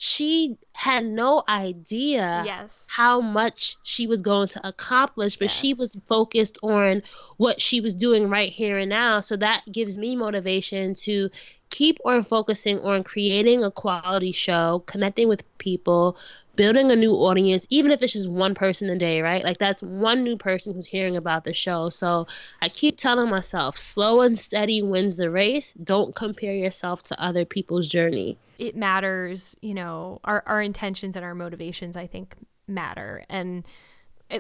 [0.03, 2.87] she had no idea yes.
[2.89, 5.53] how much she was going to accomplish, but yes.
[5.53, 7.03] she was focused on
[7.37, 9.21] what she was doing right here and now.
[9.21, 11.29] So that gives me motivation to
[11.71, 16.17] keep on focusing on creating a quality show, connecting with people,
[16.57, 19.43] building a new audience, even if it's just one person a day, right?
[19.45, 21.89] Like that's one new person who's hearing about the show.
[21.89, 22.27] So
[22.61, 25.73] I keep telling myself, slow and steady wins the race.
[25.83, 28.37] Don't compare yourself to other people's journey.
[28.59, 32.35] It matters, you know, our, our intentions and our motivations, I think,
[32.67, 33.25] matter.
[33.31, 33.65] And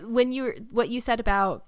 [0.02, 1.64] when you, what you said about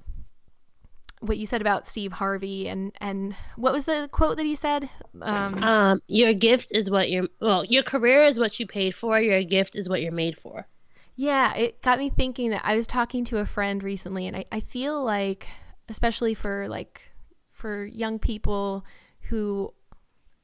[1.22, 4.90] what you said about Steve Harvey and and what was the quote that he said?
[5.20, 9.20] Um, um, your gift is what you're well, your career is what you paid for.
[9.20, 10.66] Your gift is what you're made for.
[11.14, 14.44] Yeah, it got me thinking that I was talking to a friend recently, and I,
[14.50, 15.46] I feel like,
[15.88, 17.12] especially for like
[17.50, 18.84] for young people
[19.28, 19.72] who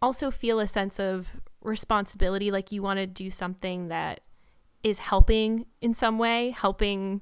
[0.01, 4.21] also feel a sense of responsibility, like you want to do something that
[4.85, 7.21] is helping in some way, helping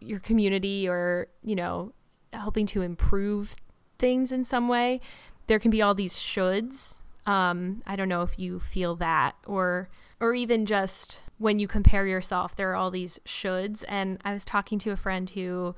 [0.00, 1.94] your community or you know
[2.34, 3.54] helping to improve
[3.98, 5.00] things in some way,
[5.46, 6.98] there can be all these shoulds.
[7.26, 9.88] Um, I don't know if you feel that or
[10.20, 13.84] or even just when you compare yourself, there are all these shoulds.
[13.88, 15.74] And I was talking to a friend who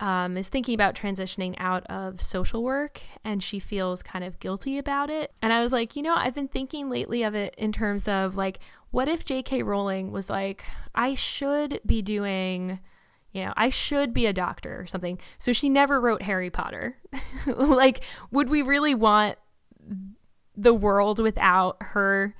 [0.00, 4.76] um, is thinking about transitioning out of social work and she feels kind of guilty
[4.76, 5.32] about it.
[5.40, 8.36] And I was like, you know, I've been thinking lately of it in terms of
[8.36, 8.58] like,
[8.90, 9.62] what if J.K.
[9.62, 12.80] Rowling was like, I should be doing
[13.36, 15.18] you know, I should be a doctor or something.
[15.36, 16.96] So she never wrote Harry Potter.
[17.46, 19.36] like, would we really want
[20.56, 22.34] the world without her,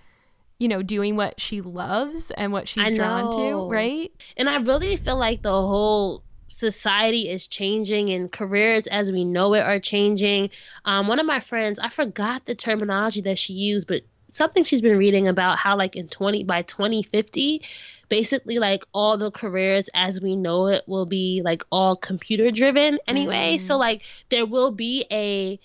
[0.58, 4.10] you know, doing what she loves and what she's drawn to, right?
[4.38, 9.52] And I really feel like the whole society is changing and careers as we know
[9.52, 10.48] it are changing.
[10.86, 14.00] Um, one of my friends, I forgot the terminology that she used, but
[14.36, 17.62] something she's been reading about how like in 20 by 2050
[18.08, 22.98] basically like all the careers as we know it will be like all computer driven
[23.06, 23.56] anyway.
[23.56, 23.60] Mm.
[23.60, 25.58] So like there will be a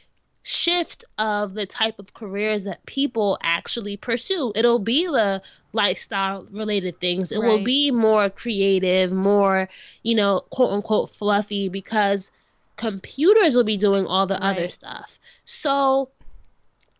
[0.43, 4.51] shift of the type of careers that people actually pursue.
[4.55, 5.41] It'll be the
[5.73, 7.31] lifestyle related things.
[7.31, 7.47] It right.
[7.47, 9.69] will be more creative, more,
[10.01, 12.31] you know, quote unquote fluffy because
[12.75, 14.57] computers will be doing all the right.
[14.57, 15.19] other stuff.
[15.45, 16.09] So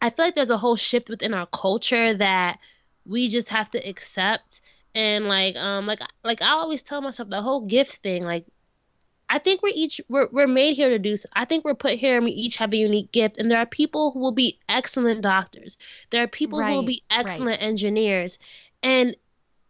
[0.01, 2.59] I feel like there's a whole shift within our culture that
[3.05, 4.61] we just have to accept
[4.93, 8.45] and like um like like I always tell myself the whole gift thing like
[9.29, 11.29] I think we're each we're we're made here to do so.
[11.31, 13.65] I think we're put here and we each have a unique gift and there are
[13.65, 15.77] people who will be excellent doctors.
[16.09, 17.65] There are people right, who will be excellent right.
[17.65, 18.39] engineers.
[18.83, 19.15] And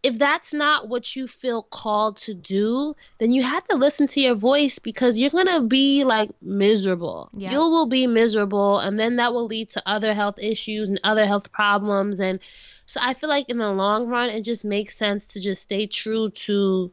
[0.04, 4.20] if that's not what you feel called to do, then you have to listen to
[4.20, 7.30] your voice because you're going to be like miserable.
[7.34, 7.52] Yeah.
[7.52, 11.26] You will be miserable and then that will lead to other health issues and other
[11.26, 12.40] health problems and
[12.88, 15.88] so I feel like in the long run it just makes sense to just stay
[15.88, 16.92] true to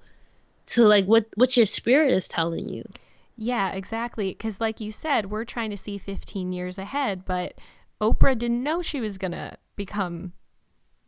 [0.67, 2.85] to like what what your spirit is telling you.
[3.37, 4.35] Yeah, exactly.
[4.35, 7.55] Cuz like you said, we're trying to see 15 years ahead, but
[8.01, 10.33] Oprah didn't know she was going to become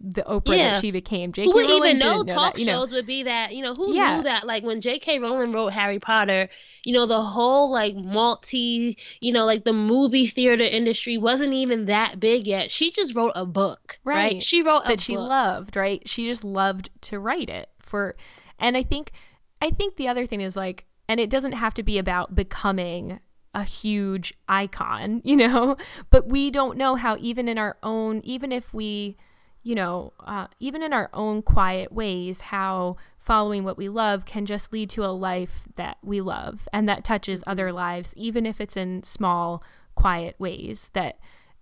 [0.00, 0.72] the Oprah yeah.
[0.72, 1.30] that she became.
[1.32, 1.46] J.K.
[1.46, 2.96] Who would Rowling even know talk that, shows know.
[2.96, 3.54] would be that?
[3.54, 4.16] You know, who yeah.
[4.16, 4.46] knew that?
[4.46, 5.18] Like when J.K.
[5.18, 6.48] Rowling wrote Harry Potter,
[6.84, 11.84] you know, the whole like multi, you know, like the movie theater industry wasn't even
[11.84, 12.70] that big yet.
[12.70, 14.34] She just wrote a book, right?
[14.34, 14.42] right?
[14.42, 16.08] She wrote that she loved, right?
[16.08, 18.16] She just loved to write it for,
[18.58, 19.12] and I think,
[19.60, 23.20] I think the other thing is like, and it doesn't have to be about becoming
[23.52, 25.76] a huge icon, you know,
[26.08, 29.18] but we don't know how even in our own, even if we
[29.62, 34.46] you know, uh, even in our own quiet ways, how following what we love can
[34.46, 37.76] just lead to a life that we love and that touches other mm-hmm.
[37.76, 39.62] lives, even if it's in small,
[39.94, 41.18] quiet ways that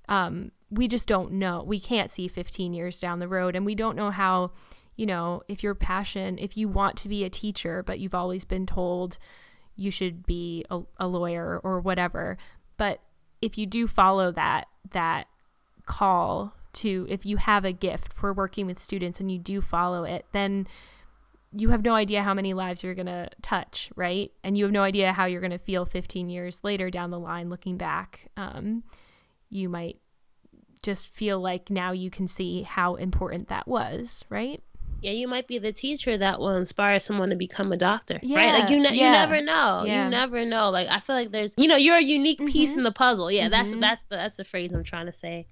[0.09, 1.63] um, we just don't know.
[1.67, 4.53] We can't see 15 years down the road, and we don't know how,
[4.97, 8.45] you know, if your passion, if you want to be a teacher, but you've always
[8.45, 9.19] been told
[9.75, 12.37] you should be a, a lawyer or whatever.
[12.77, 13.01] But
[13.41, 15.27] if you do follow that, that
[15.87, 20.05] call to if you have a gift for working with students and you do follow
[20.05, 20.67] it, then
[21.53, 24.31] you have no idea how many lives you're going to touch, right?
[24.45, 27.19] And you have no idea how you're going to feel 15 years later down the
[27.19, 28.29] line looking back.
[28.37, 28.85] Um,
[29.49, 29.99] you might
[30.83, 34.63] just feel like now you can see how important that was, right?
[35.01, 38.37] Yeah, you might be the teacher that will inspire someone to become a doctor, yeah,
[38.37, 38.61] right?
[38.61, 39.07] Like you, ne- yeah.
[39.07, 39.85] you never know.
[39.87, 40.05] Yeah.
[40.05, 40.71] You never know.
[40.71, 42.81] Like I feel like there's, you know, you're a unique piece mm-hmm.
[42.81, 43.31] in the puzzle.
[43.31, 43.51] Yeah, mm-hmm.
[43.51, 45.47] that's that's the that's the phrase I'm trying to say.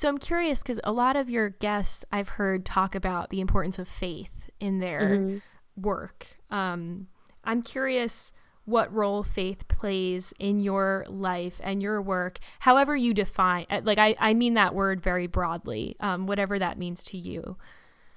[0.00, 3.78] So I'm curious because a lot of your guests I've heard talk about the importance
[3.78, 5.38] of faith in their mm-hmm.
[5.76, 6.38] work.
[6.50, 7.08] Um,
[7.44, 8.32] I'm curious
[8.64, 13.66] what role faith plays in your life and your work, however you define.
[13.82, 17.58] Like I, I mean that word very broadly, um, whatever that means to you.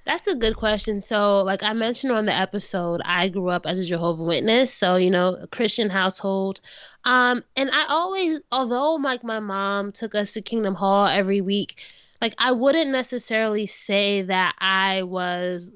[0.06, 1.02] That's a good question.
[1.02, 4.98] So, like I mentioned on the episode, I grew up as a Jehovah Witness, so
[4.98, 6.60] you know, a Christian household.
[7.06, 11.78] Um, and I always, although like my mom took us to Kingdom Hall every week,
[12.22, 15.72] like I wouldn't necessarily say that I was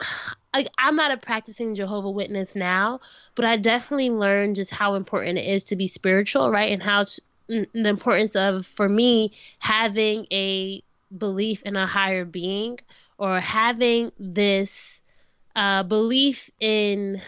[0.54, 3.00] like I'm not a practicing Jehovah Witness now,
[3.34, 6.70] but I definitely learned just how important it is to be spiritual, right?
[6.70, 10.82] And how to, the importance of for me having a
[11.16, 12.78] belief in a higher being
[13.18, 15.02] or having this
[15.56, 17.20] uh, belief in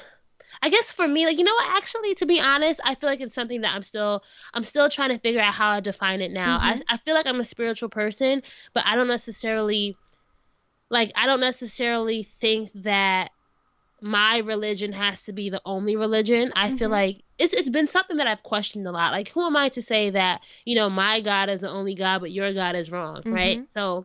[0.62, 3.20] I guess for me, like you know what, actually, to be honest, I feel like
[3.20, 4.22] it's something that I'm still
[4.53, 6.59] I'm still trying to figure out how I define it now.
[6.59, 6.83] Mm-hmm.
[6.88, 8.42] I I feel like I'm a spiritual person,
[8.74, 9.96] but I don't necessarily
[10.90, 13.31] like I don't necessarily think that
[14.03, 16.53] my religion has to be the only religion.
[16.55, 16.76] I mm-hmm.
[16.76, 19.12] feel like it's it's been something that I've questioned a lot.
[19.12, 22.18] Like who am I to say that, you know, my God is the only God
[22.20, 23.33] but your God is wrong, mm-hmm.
[23.33, 23.68] right?
[23.68, 24.05] So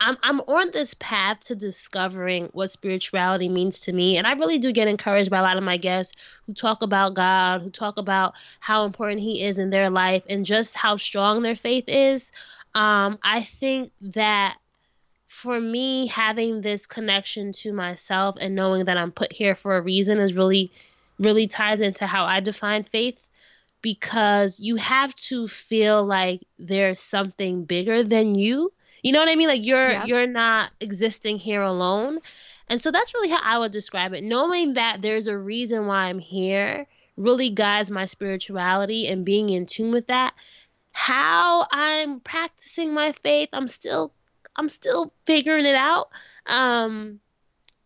[0.00, 4.58] I'm I'm on this path to discovering what spirituality means to me, and I really
[4.58, 6.14] do get encouraged by a lot of my guests
[6.46, 10.46] who talk about God, who talk about how important He is in their life, and
[10.46, 12.30] just how strong their faith is.
[12.74, 14.56] Um, I think that
[15.26, 19.80] for me, having this connection to myself and knowing that I'm put here for a
[19.82, 20.70] reason is really,
[21.18, 23.18] really ties into how I define faith
[23.82, 29.36] because you have to feel like there's something bigger than you you know what I
[29.36, 29.48] mean?
[29.48, 30.06] Like you're yep.
[30.06, 32.18] you're not existing here alone.
[32.68, 34.22] And so that's really how I would describe it.
[34.22, 39.66] Knowing that there's a reason why I'm here really guides my spirituality and being in
[39.66, 40.34] tune with that.
[40.92, 44.12] How I'm practicing my faith, I'm still
[44.56, 46.10] I'm still figuring it out.
[46.46, 47.20] Um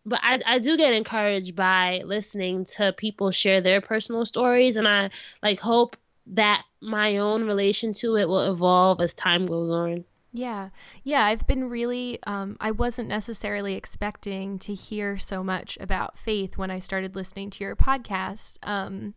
[0.05, 4.87] but I, I do get encouraged by listening to people share their personal stories and
[4.87, 5.95] I like hope
[6.27, 10.05] that my own relation to it will evolve as time goes on.
[10.33, 10.69] Yeah.
[11.03, 11.23] Yeah.
[11.25, 16.71] I've been really, um, I wasn't necessarily expecting to hear so much about faith when
[16.71, 18.57] I started listening to your podcast.
[18.63, 19.13] Um,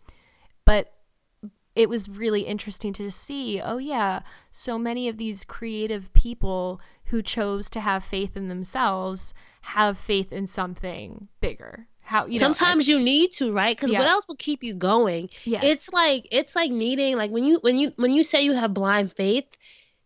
[0.67, 0.93] but
[1.75, 4.21] it was really interesting to see oh, yeah,
[4.51, 10.33] so many of these creative people who chose to have faith in themselves have faith
[10.33, 11.87] in something bigger.
[12.01, 13.99] How you know, sometimes I, you need to right because yeah.
[13.99, 15.65] what else will keep you going yes.
[15.65, 18.73] it's like it's like needing like when you when you when you say you have
[18.73, 19.47] blind faith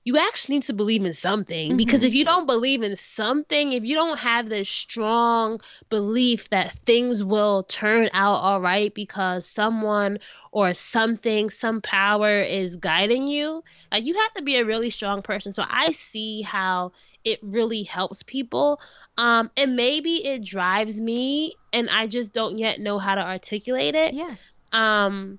[0.05, 1.77] you actually need to believe in something mm-hmm.
[1.77, 6.73] because if you don't believe in something, if you don't have this strong belief that
[6.73, 10.19] things will turn out all right because someone
[10.53, 15.23] or something, some power is guiding you, like you have to be a really strong
[15.23, 15.53] person.
[15.53, 16.93] So I see how
[17.23, 18.81] it really helps people.
[19.19, 23.95] Um, and maybe it drives me and I just don't yet know how to articulate
[23.95, 24.15] it.
[24.15, 24.35] Yeah.
[24.73, 25.39] Um,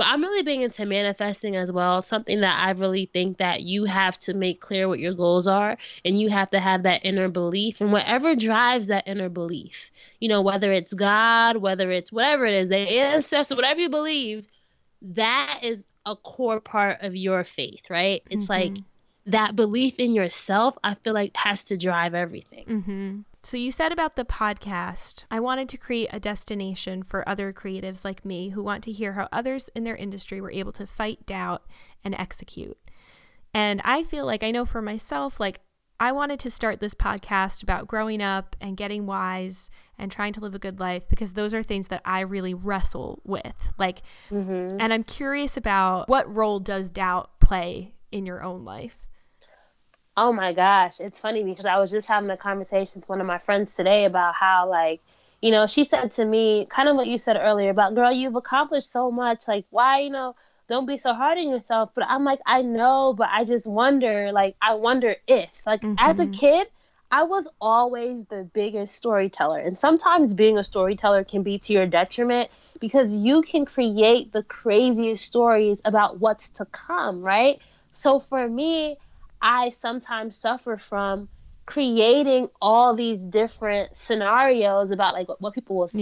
[0.00, 2.02] but I'm really big into manifesting as well.
[2.02, 5.76] Something that I really think that you have to make clear what your goals are
[6.06, 9.90] and you have to have that inner belief and whatever drives that inner belief.
[10.18, 14.48] You know, whether it's God, whether it's whatever it is, the ancestor, whatever you believe,
[15.02, 18.22] that is a core part of your faith, right?
[18.30, 18.72] It's mm-hmm.
[18.76, 18.82] like
[19.26, 22.64] that belief in yourself, I feel like has to drive everything.
[22.64, 23.20] Mm-hmm.
[23.42, 28.04] So, you said about the podcast, I wanted to create a destination for other creatives
[28.04, 31.24] like me who want to hear how others in their industry were able to fight
[31.24, 31.62] doubt
[32.04, 32.76] and execute.
[33.54, 35.60] And I feel like I know for myself, like
[35.98, 40.40] I wanted to start this podcast about growing up and getting wise and trying to
[40.40, 43.72] live a good life because those are things that I really wrestle with.
[43.78, 44.80] Like, mm-hmm.
[44.80, 48.96] and I'm curious about what role does doubt play in your own life?
[50.20, 53.26] Oh my gosh, it's funny because I was just having a conversation with one of
[53.26, 55.00] my friends today about how like,
[55.40, 58.34] you know, she said to me kind of what you said earlier about girl, you've
[58.34, 60.36] accomplished so much, like why, you know,
[60.68, 61.92] don't be so hard on yourself.
[61.94, 65.94] But I'm like, I know, but I just wonder, like I wonder if like mm-hmm.
[65.96, 66.32] as a mm-hmm.
[66.32, 66.68] kid,
[67.10, 69.58] I was always the biggest storyteller.
[69.58, 74.42] And sometimes being a storyteller can be to your detriment because you can create the
[74.42, 77.58] craziest stories about what's to come, right?
[77.94, 78.98] So for me,
[79.40, 81.28] I sometimes suffer from
[81.70, 85.98] creating all these different scenarios about like what people will say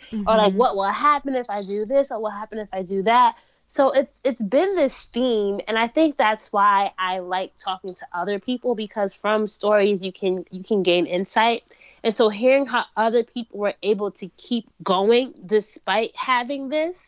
[0.00, 0.16] yeah.
[0.16, 0.28] mm-hmm.
[0.28, 3.02] or like what will happen if I do this or what happen if I do
[3.02, 3.36] that.
[3.70, 8.06] So it's it's been this theme and I think that's why I like talking to
[8.12, 11.64] other people because from stories you can you can gain insight.
[12.04, 17.04] And so hearing how other people were able to keep going despite having this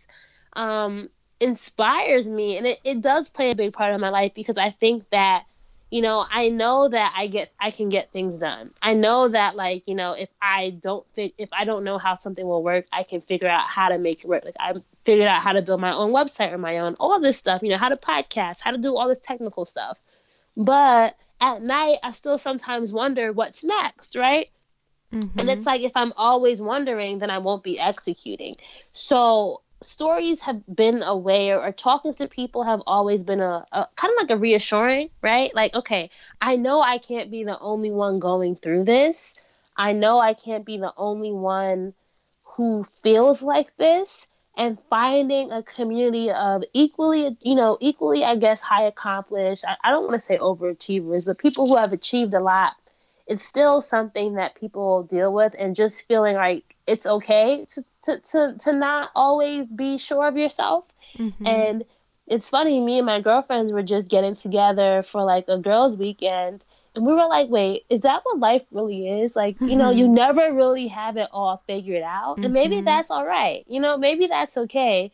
[0.54, 4.56] um, inspires me and it, it does play a big part of my life because
[4.56, 5.44] I think that
[5.91, 8.72] you know, I know that I get I can get things done.
[8.82, 12.14] I know that like, you know, if I don't fit if I don't know how
[12.14, 14.45] something will work, I can figure out how to make it work.
[14.45, 14.74] Like I
[15.05, 17.70] figured out how to build my own website or my own all this stuff, you
[17.70, 19.99] know, how to podcast, how to do all this technical stuff.
[20.57, 24.49] But at night I still sometimes wonder what's next, right?
[25.12, 25.39] Mm-hmm.
[25.39, 28.57] And it's like if I'm always wondering, then I won't be executing.
[28.93, 33.64] So stories have been a way or, or, talking to people have always been a,
[33.72, 35.55] a kind of like a reassuring right?
[35.55, 36.11] Like okay
[36.41, 39.35] i know i can't be the only one going through this.
[39.76, 41.95] I know i can't be the only one
[42.45, 44.26] who feels like this.
[44.57, 49.91] And finding a community of equally you know equally i guess high accomplished i, I
[49.91, 52.74] don't want to say overachievers but people who have achieved a lot
[53.26, 58.20] it's still something that people deal with and just feeling like it's okay to, to,
[58.20, 60.85] to, to not always be sure of yourself.
[61.18, 61.47] Mm-hmm.
[61.47, 61.85] And
[62.26, 66.64] it's funny, me and my girlfriends were just getting together for like a girls' weekend.
[66.97, 69.35] And we were like, wait, is that what life really is?
[69.35, 70.14] Like, you know, you mm-hmm.
[70.14, 72.39] never really have it all figured out.
[72.39, 72.85] And maybe mm-hmm.
[72.85, 73.64] that's all right.
[73.68, 75.12] You know, maybe that's okay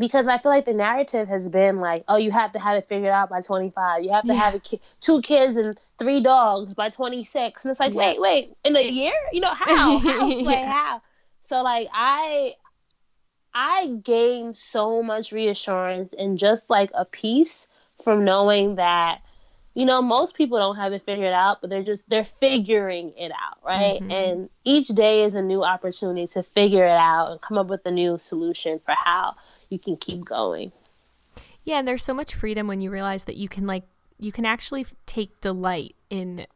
[0.00, 2.88] because I feel like the narrative has been like, oh, you have to have it
[2.88, 4.02] figured out by 25.
[4.02, 4.50] You have to yeah.
[4.50, 7.64] have ki- two kids and three dogs by 26.
[7.64, 7.98] And it's like, yeah.
[7.98, 9.12] wait, wait, in a year?
[9.30, 9.98] You know, how?
[9.98, 10.26] how?
[10.26, 10.72] yeah.
[10.72, 11.02] How?
[11.44, 12.54] So, like, I.
[13.52, 17.66] I gained so much reassurance and just like a peace
[18.04, 19.22] from knowing that,
[19.74, 23.32] you know, most people don't have it figured out, but they're just they're figuring it
[23.32, 24.00] out, right?
[24.00, 24.10] Mm-hmm.
[24.12, 27.84] And each day is a new opportunity to figure it out and come up with
[27.86, 29.34] a new solution for how
[29.70, 30.72] you can keep going.
[31.64, 33.84] Yeah, and there's so much freedom when you realize that you can like
[34.18, 36.46] you can actually take delight in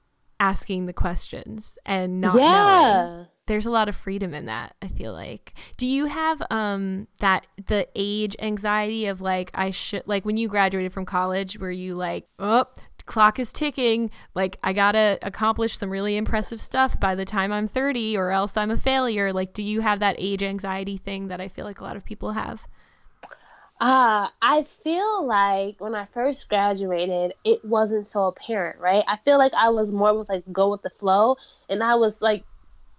[0.41, 2.43] asking the questions and not yeah.
[2.43, 3.27] knowing.
[3.47, 5.55] There's a lot of freedom in that, I feel like.
[5.77, 10.49] Do you have um that the age anxiety of like I should like when you
[10.49, 12.67] graduated from college were you like, oh,
[13.07, 17.53] clock is ticking, like I got to accomplish some really impressive stuff by the time
[17.53, 19.33] I'm 30 or else I'm a failure.
[19.33, 22.05] Like do you have that age anxiety thing that I feel like a lot of
[22.05, 22.67] people have?
[23.81, 29.05] Uh, I feel like when I first graduated, it wasn't so apparent, right?
[29.07, 31.37] I feel like I was more with like go with the flow,
[31.69, 32.45] and I was like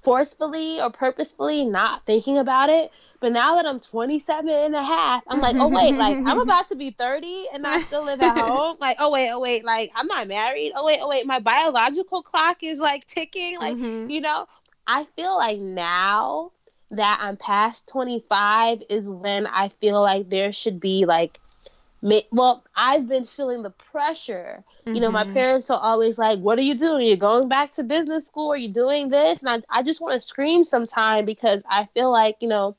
[0.03, 2.91] forcefully or purposefully not thinking about it.
[3.21, 6.67] But now that I'm 27 and a half, I'm like, oh, wait, like I'm about
[6.67, 8.77] to be 30 and I still live at home.
[8.79, 10.73] Like, oh, wait, oh, wait, like I'm not married.
[10.75, 13.57] Oh, wait, oh, wait, my biological clock is like ticking.
[13.57, 14.09] Like, mm-hmm.
[14.09, 14.45] you know,
[14.85, 16.51] I feel like now
[16.91, 21.39] that I'm past 25 is when I feel like there should be like
[22.31, 24.63] well, I've been feeling the pressure.
[24.81, 24.95] Mm-hmm.
[24.95, 25.33] You know, my mm-hmm.
[25.33, 27.07] parents are always like, "What are you doing?
[27.07, 28.51] You're going back to business school?
[28.51, 32.11] Are you doing this?" And I, I just want to scream sometime because I feel
[32.11, 32.75] like, you know,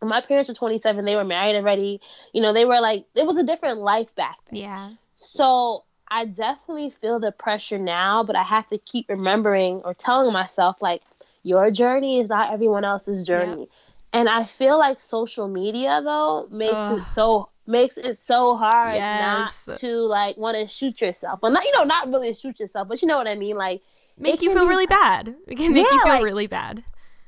[0.00, 1.04] my parents are 27.
[1.04, 2.00] They were married already.
[2.32, 4.60] You know, they were like, it was a different life back then.
[4.60, 4.90] Yeah.
[5.16, 10.32] So I definitely feel the pressure now, but I have to keep remembering or telling
[10.32, 11.02] myself, like,
[11.42, 13.60] your journey is not everyone else's journey.
[13.60, 13.68] Yep.
[14.12, 16.98] And I feel like social media though makes Ugh.
[16.98, 19.66] it so makes it so hard yes.
[19.68, 21.40] not to like want to shoot yourself.
[21.42, 23.56] Well, not you know, not really shoot yourself, but you know what I mean.
[23.56, 23.82] Like
[24.18, 25.34] make you feel really t- bad.
[25.46, 26.82] It can make yeah, you feel like, really bad.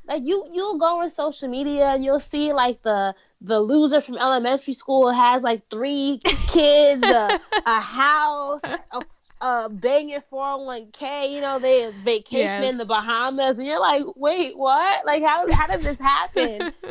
[0.06, 4.16] Like you, you'll go on social media and you'll see like the the loser from
[4.16, 9.00] elementary school has like three kids, a, a house, a,
[9.40, 12.70] a banging 401k, you know, they vacation yes.
[12.70, 15.06] in the Bahamas, and you're like, wait, what?
[15.06, 16.72] Like, how how did this happen?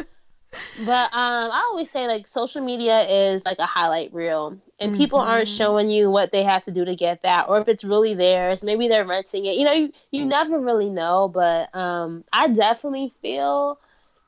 [0.86, 4.98] but um, I always say like social media is like a highlight reel, and mm-hmm.
[4.98, 5.58] people aren't mm-hmm.
[5.58, 8.64] showing you what they have to do to get that, or if it's really theirs.
[8.64, 9.56] Maybe they're renting it.
[9.56, 11.28] You know, you you never really know.
[11.28, 13.80] But um, I definitely feel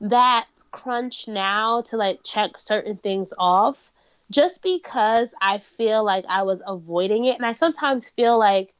[0.01, 3.90] that crunch now to like check certain things off,
[4.31, 8.73] just because I feel like I was avoiding it, and I sometimes feel like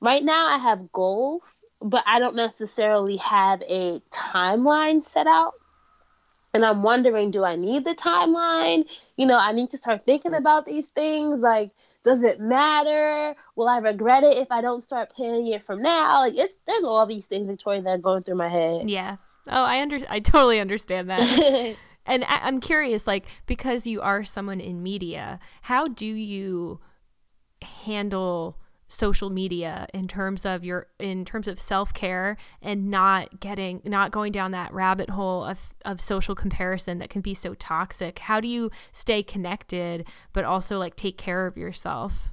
[0.00, 1.42] right now I have goals,
[1.80, 5.54] but I don't necessarily have a timeline set out
[6.52, 8.84] and I'm wondering, do I need the timeline?
[9.16, 10.40] You know, I need to start thinking mm-hmm.
[10.40, 11.40] about these things.
[11.40, 11.70] Like,
[12.02, 13.36] does it matter?
[13.56, 16.20] Will I regret it if I don't start planning it from now?
[16.20, 18.90] Like, it's there's all these things, Victoria, that are going through my head.
[18.90, 19.16] Yeah.
[19.48, 21.76] Oh, I under I totally understand that.
[22.10, 26.80] and I, I'm curious, like, because you are someone in media, how do you
[27.62, 28.58] handle
[28.88, 34.32] social media in terms of your in terms of self-care and not getting not going
[34.32, 38.18] down that rabbit hole of of social comparison that can be so toxic?
[38.18, 42.32] How do you stay connected but also like take care of yourself?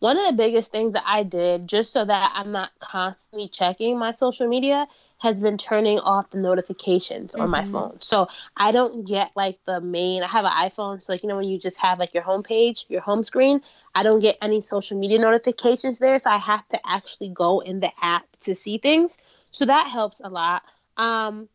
[0.00, 3.98] One of the biggest things that I did just so that I'm not constantly checking
[3.98, 4.88] my social media
[5.20, 7.42] has been turning off the notifications mm-hmm.
[7.42, 7.72] on my mm-hmm.
[7.72, 8.00] phone.
[8.00, 10.22] So I don't get like the main.
[10.22, 12.42] I have an iPhone, so like you know when you just have like your home
[12.42, 13.62] page, your home screen.
[13.94, 17.80] I don't get any social media notifications there, so I have to actually go in
[17.80, 19.18] the app to see things.
[19.50, 20.62] So that helps a lot.
[20.96, 21.48] Um,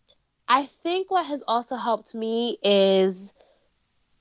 [0.47, 3.33] I think what has also helped me is,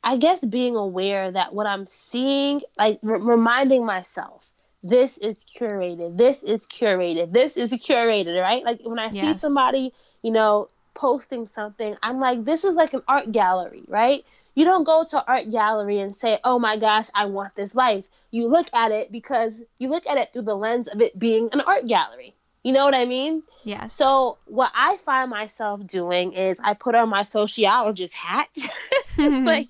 [0.03, 4.54] I guess, being aware that what I'm seeing, like r- reminding myself
[4.85, 8.63] this is curated, this is curated, this is curated, right?
[8.63, 9.15] Like when I yes.
[9.15, 14.25] see somebody, you know, posting something, I'm like, this is like an art gallery, right?
[14.55, 18.05] You don't go to art gallery and say, "Oh my gosh, I want this life."
[18.31, 21.49] You look at it because you look at it through the lens of it being
[21.53, 22.35] an art gallery.
[22.63, 23.43] You know what I mean?
[23.65, 23.95] Yes.
[23.95, 28.49] So what I find myself doing is I put on my sociologist hat.
[29.19, 29.69] like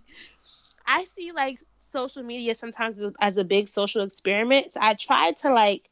[0.87, 1.61] I see like
[1.95, 4.73] social media sometimes as a big social experiment.
[4.73, 5.89] So I try to like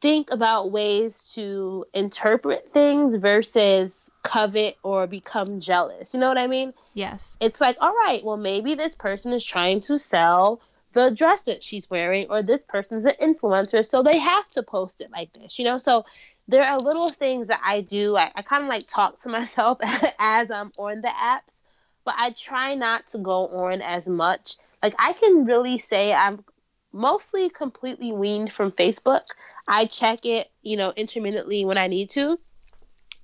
[0.00, 6.12] think about ways to interpret things versus covet or become jealous.
[6.12, 6.74] You know what I mean?
[6.92, 7.36] Yes.
[7.40, 10.60] It's like, all right, well, maybe this person is trying to sell
[10.92, 15.00] the dress that she's wearing, or this person's an influencer, so they have to post
[15.02, 15.78] it like this, you know?
[15.78, 16.06] So
[16.48, 18.16] there are little things that I do.
[18.16, 19.78] I, I kind of like talk to myself
[20.18, 21.52] as I'm on the apps,
[22.04, 26.44] but I try not to go on as much like I can really say I'm
[26.92, 29.22] mostly completely weaned from Facebook.
[29.68, 32.38] I check it, you know, intermittently when I need to.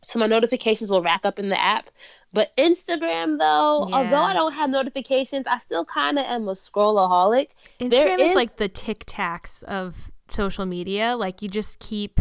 [0.04, 1.88] So my notifications will rack up in the app.
[2.32, 3.96] But Instagram though, yeah.
[3.96, 7.48] although I don't have notifications, I still kind of am a scrollaholic.
[7.80, 11.14] Instagram is like the tic tacs of social media.
[11.16, 12.20] Like you just keep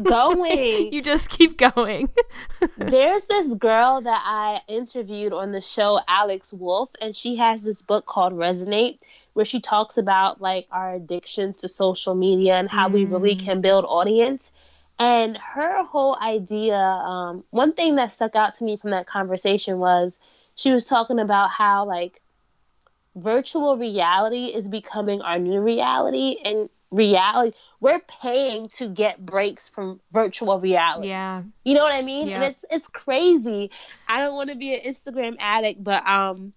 [0.00, 0.92] going.
[0.92, 2.08] you just keep going.
[2.76, 7.82] There's this girl that I interviewed on the show, Alex Wolf, and she has this
[7.82, 8.98] book called Resonate,
[9.32, 12.92] where she talks about like our addiction to social media and how mm.
[12.92, 13.44] we really mm.
[13.44, 14.52] can build audience.
[14.98, 19.78] And her whole idea, um, one thing that stuck out to me from that conversation
[19.78, 20.12] was
[20.54, 22.20] she was talking about how like
[23.16, 30.00] virtual reality is becoming our new reality and reality we're paying to get breaks from
[30.12, 31.08] virtual reality.
[31.08, 31.42] Yeah.
[31.64, 32.28] You know what I mean?
[32.28, 32.36] Yeah.
[32.36, 33.72] And it's it's crazy.
[34.06, 36.52] I don't want to be an Instagram addict, but um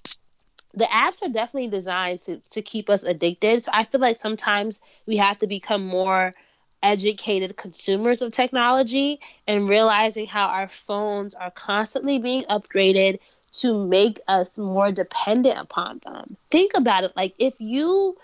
[0.75, 3.63] the apps are definitely designed to to keep us addicted.
[3.63, 6.35] So I feel like sometimes we have to become more
[6.83, 13.17] educated consumers of technology and realizing how our phones are constantly being upgraded
[13.51, 16.37] to make us more dependent upon them.
[16.51, 18.15] Think about it like if you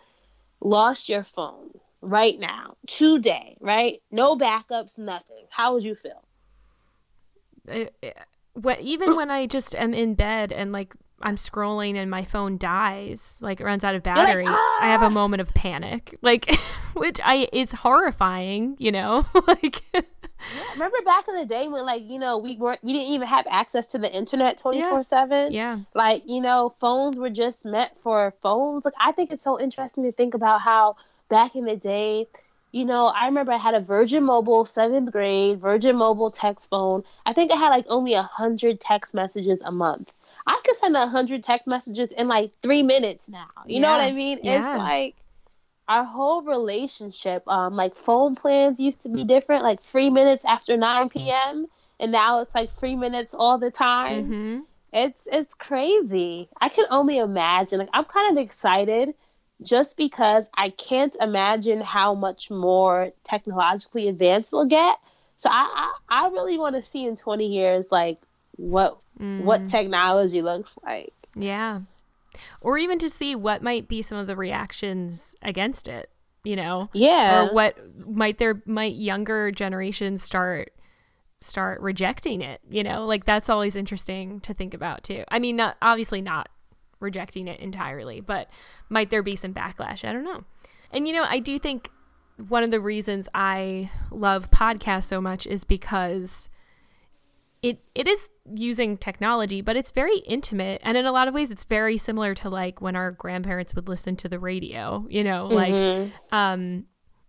[0.59, 1.71] lost your phone
[2.01, 4.01] right now, today, right?
[4.11, 5.45] No backups, nothing.
[5.49, 6.23] How would you feel?
[7.67, 8.17] It, it,
[8.53, 12.57] what, even when I just am in bed and like I'm scrolling and my phone
[12.57, 14.79] dies, like it runs out of battery, like, ah!
[14.81, 15.09] I have a ah!
[15.09, 16.53] moment of panic, like
[16.93, 19.83] which I it's horrifying, you know, like.
[19.93, 23.27] Yeah, remember back in the day when like you know we weren't we didn't even
[23.27, 27.95] have access to the internet 24 7 yeah like you know phones were just meant
[27.99, 30.95] for phones like i think it's so interesting to think about how
[31.31, 32.27] back in the day
[32.71, 37.03] you know, I remember I had a Virgin Mobile seventh grade Virgin Mobile text phone.
[37.25, 40.13] I think I had like only a hundred text messages a month.
[40.47, 43.49] I could send a hundred text messages in like three minutes now.
[43.65, 43.81] You yeah.
[43.81, 44.39] know what I mean?
[44.41, 44.73] Yeah.
[44.73, 45.15] It's like
[45.87, 47.43] our whole relationship.
[47.47, 51.67] Um, like phone plans used to be different, like three minutes after nine p.m.
[51.99, 54.23] and now it's like three minutes all the time.
[54.23, 54.59] Mm-hmm.
[54.93, 56.47] It's it's crazy.
[56.59, 57.79] I can only imagine.
[57.79, 59.13] Like I'm kind of excited
[59.61, 64.97] just because I can't imagine how much more technologically advanced we'll get.
[65.37, 68.19] So I I, I really want to see in 20 years like
[68.57, 69.43] what mm.
[69.43, 71.13] what technology looks like.
[71.35, 71.81] Yeah.
[72.61, 76.09] Or even to see what might be some of the reactions against it,
[76.43, 76.89] you know?
[76.93, 77.45] Yeah.
[77.45, 80.73] Or what might there might younger generations start
[81.41, 83.05] start rejecting it, you know?
[83.05, 85.23] Like that's always interesting to think about too.
[85.29, 86.49] I mean, not obviously not
[87.01, 88.49] rejecting it entirely, but
[88.89, 90.07] might there be some backlash?
[90.07, 90.43] I don't know.
[90.91, 91.89] And you know, I do think
[92.47, 96.49] one of the reasons I love podcasts so much is because
[97.61, 101.51] it it is using technology, but it's very intimate, and in a lot of ways,
[101.51, 105.47] it's very similar to like when our grandparents would listen to the radio, you know,
[105.47, 105.55] mm-hmm.
[105.55, 106.85] like um,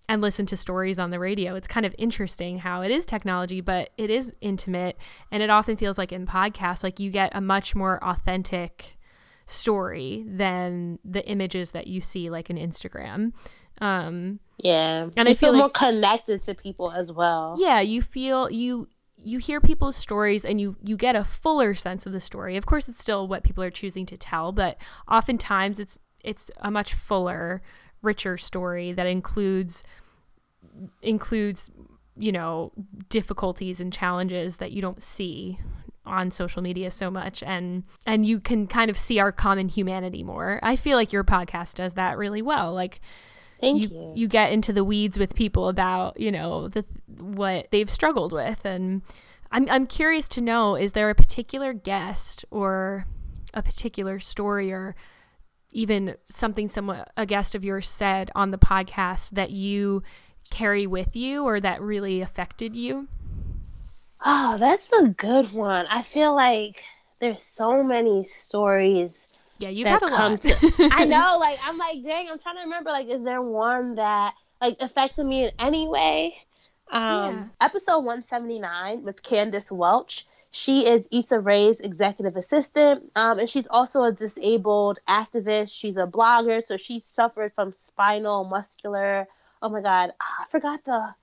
[0.08, 1.54] and listen to stories on the radio.
[1.54, 4.96] It's kind of interesting how it is technology, but it is intimate,
[5.30, 8.96] and it often feels like in podcasts, like you get a much more authentic
[9.46, 13.32] story than the images that you see like in Instagram.
[13.80, 17.56] Um, yeah, and you I feel, feel more like, connected to people as well.
[17.58, 22.06] Yeah, you feel you you hear people's stories and you you get a fuller sense
[22.06, 22.56] of the story.
[22.56, 24.78] Of course, it's still what people are choosing to tell, but
[25.10, 27.62] oftentimes it's it's a much fuller,
[28.02, 29.84] richer story that includes
[31.02, 31.70] includes
[32.16, 32.72] you know
[33.08, 35.58] difficulties and challenges that you don't see
[36.04, 40.22] on social media so much and and you can kind of see our common humanity
[40.22, 40.58] more.
[40.62, 42.72] I feel like your podcast does that really well.
[42.72, 43.00] Like
[43.60, 44.12] Thank you, you.
[44.16, 48.64] You get into the weeds with people about, you know, the what they've struggled with
[48.64, 49.02] and
[49.52, 53.06] I'm I'm curious to know is there a particular guest or
[53.54, 54.96] a particular story or
[55.72, 60.02] even something someone a guest of yours said on the podcast that you
[60.50, 63.08] carry with you or that really affected you?
[64.24, 65.86] Oh, that's a good one.
[65.88, 66.82] I feel like
[67.20, 69.28] there's so many stories.
[69.58, 70.40] Yeah, you've had a lot.
[70.40, 72.90] To, I know, like I'm like, dang, I'm trying to remember.
[72.90, 76.36] Like, is there one that like affected me in any way?
[76.90, 77.44] Um, yeah.
[77.60, 80.26] Episode 179 with Candice Welch.
[80.50, 85.74] She is Issa Rae's executive assistant, um, and she's also a disabled activist.
[85.74, 89.26] She's a blogger, so she suffered from spinal muscular.
[89.62, 91.14] Oh my God, I forgot the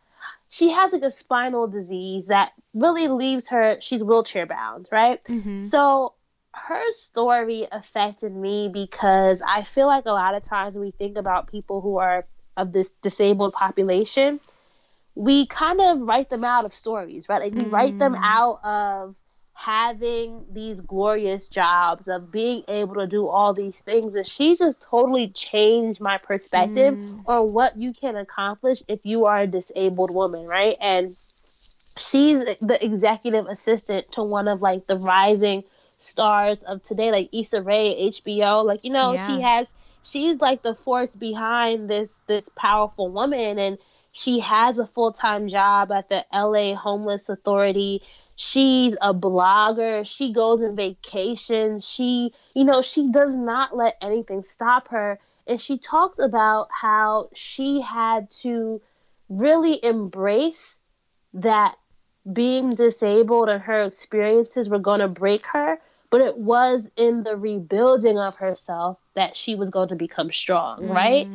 [0.50, 5.58] she has like a spinal disease that really leaves her she's wheelchair bound right mm-hmm.
[5.58, 6.14] so
[6.52, 11.48] her story affected me because i feel like a lot of times we think about
[11.48, 12.26] people who are
[12.58, 14.40] of this disabled population
[15.16, 17.74] we kind of write them out of stories right like we mm-hmm.
[17.74, 18.22] write them mm.
[18.22, 19.16] out of
[19.60, 24.16] having these glorious jobs of being able to do all these things.
[24.16, 27.24] And she just totally changed my perspective mm.
[27.28, 30.78] on what you can accomplish if you are a disabled woman right?
[30.80, 31.18] And
[31.98, 35.66] she's the executive assistant to one of like the rising
[35.98, 39.28] stars of today like Issa Rae HBO like you know yeah.
[39.28, 43.60] she has she's like the force behind this this powerful woman.
[43.60, 43.78] And
[44.12, 48.02] she has a full-time job at the LA Homeless Authority
[48.40, 50.10] she's a blogger.
[50.10, 51.80] She goes on vacation.
[51.82, 55.20] She you know she does not let anything stop her.
[55.46, 58.82] And she talked about how she had to
[59.28, 60.80] really embrace
[61.34, 61.76] that
[62.32, 65.80] being disabled and her experiences were going to break her
[66.10, 70.80] but it was in the rebuilding of herself that she was going to become strong
[70.80, 70.94] mm.
[70.94, 71.28] right?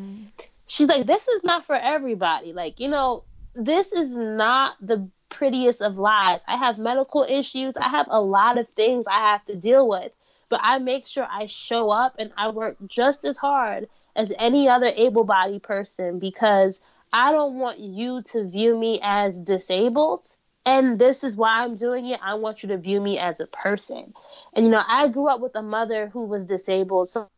[0.67, 2.53] She's like this is not for everybody.
[2.53, 3.25] Like you know
[3.55, 6.43] this is not the prettiest of lives.
[6.49, 7.77] I have medical issues.
[7.77, 10.13] I have a lot of things I have to deal with.
[10.49, 14.69] But I make sure I show up and I work just as hard as any
[14.69, 16.81] other able bodied person because
[17.13, 20.27] I don't want you to view me as disabled.
[20.67, 22.21] And this is why I'm doing it.
[22.23, 24.15] I want you to view me as a person.
[24.55, 27.11] And, you know, I grew up with a mother who was disabled.
[27.11, 27.29] So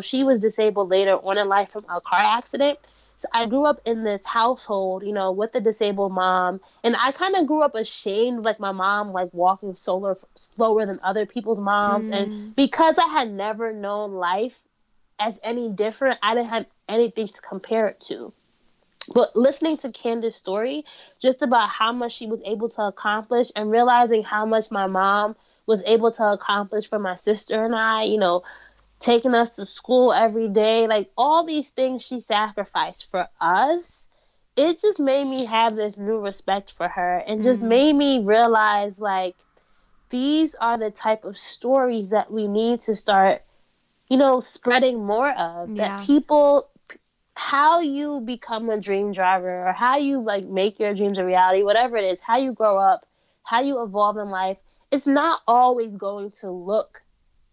[0.00, 2.78] she was disabled later on in life from a car accident.
[3.32, 7.36] I grew up in this household, you know, with a disabled mom, and I kind
[7.36, 12.08] of grew up ashamed, like my mom, like walking slower, slower than other people's moms,
[12.08, 12.14] mm.
[12.14, 14.62] and because I had never known life
[15.18, 18.32] as any different, I didn't have anything to compare it to.
[19.14, 20.84] But listening to Candace's story,
[21.20, 25.36] just about how much she was able to accomplish, and realizing how much my mom
[25.66, 28.42] was able to accomplish for my sister and I, you know,
[29.02, 34.04] taking us to school every day, like all these things she sacrificed for us,
[34.56, 37.68] it just made me have this new respect for her and just mm.
[37.68, 39.34] made me realize like
[40.10, 43.42] these are the type of stories that we need to start,
[44.08, 45.70] you know, spreading more of.
[45.70, 45.96] Yeah.
[45.96, 46.68] That people
[47.34, 51.62] how you become a dream driver or how you like make your dreams a reality,
[51.62, 53.06] whatever it is, how you grow up,
[53.42, 54.58] how you evolve in life,
[54.90, 57.01] it's not always going to look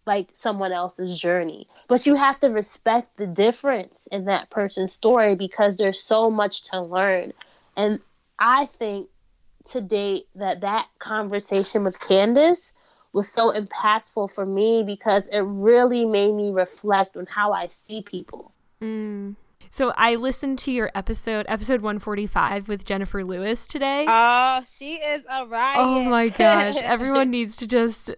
[0.10, 1.68] like someone else's journey.
[1.88, 6.64] But you have to respect the difference in that person's story because there's so much
[6.72, 7.32] to learn.
[7.78, 8.02] And
[8.40, 9.08] I think
[9.66, 12.74] to date that that conversation with Candace
[13.14, 18.02] was so impactful for me because it really made me reflect on how I see
[18.02, 18.52] people.
[18.82, 19.36] Mm.
[19.70, 24.06] So I listened to your episode, episode 145 with Jennifer Lewis today.
[24.08, 25.78] Oh, she is a riot.
[25.78, 26.78] Oh my gosh.
[26.78, 28.10] Everyone needs to just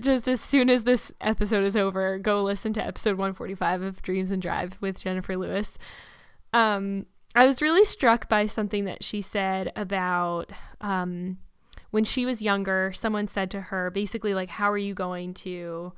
[0.00, 4.30] just as soon as this episode is over, go listen to episode 145 of Dreams
[4.30, 5.78] in Drive with Jennifer Lewis.
[6.52, 10.50] Um, I was really struck by something that she said about
[10.80, 11.38] um,
[11.90, 12.92] when she was younger.
[12.92, 15.92] Someone said to her, basically, like, How are you going to,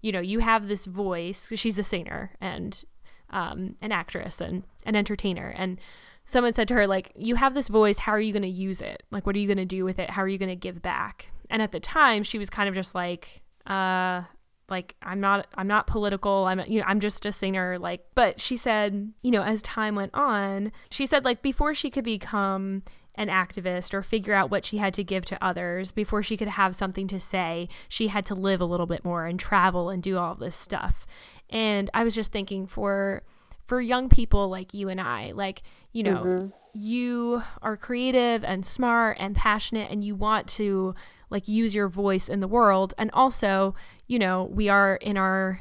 [0.00, 1.50] you know, you have this voice?
[1.54, 2.82] She's a singer and
[3.30, 5.54] um, an actress and an entertainer.
[5.56, 5.78] And
[6.24, 7.98] someone said to her, like, You have this voice.
[8.00, 9.02] How are you going to use it?
[9.10, 10.10] Like, what are you going to do with it?
[10.10, 11.28] How are you going to give back?
[11.50, 14.22] And at the time she was kind of just like uh
[14.68, 18.40] like i'm not i'm not political i'm you know i'm just a singer like but
[18.40, 22.82] she said you know as time went on she said like before she could become
[23.14, 26.48] an activist or figure out what she had to give to others before she could
[26.48, 30.02] have something to say she had to live a little bit more and travel and
[30.02, 31.06] do all this stuff
[31.50, 33.22] and i was just thinking for
[33.66, 36.46] for young people like you and i like you know mm-hmm.
[36.74, 40.94] you are creative and smart and passionate and you want to
[41.30, 43.74] like use your voice in the world and also
[44.06, 45.60] you know we are in our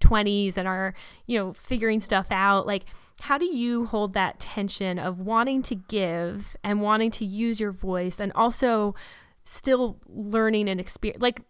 [0.00, 0.94] 20s and are
[1.26, 2.84] you know figuring stuff out like
[3.22, 7.72] how do you hold that tension of wanting to give and wanting to use your
[7.72, 8.94] voice and also
[9.44, 11.40] still learning and experience like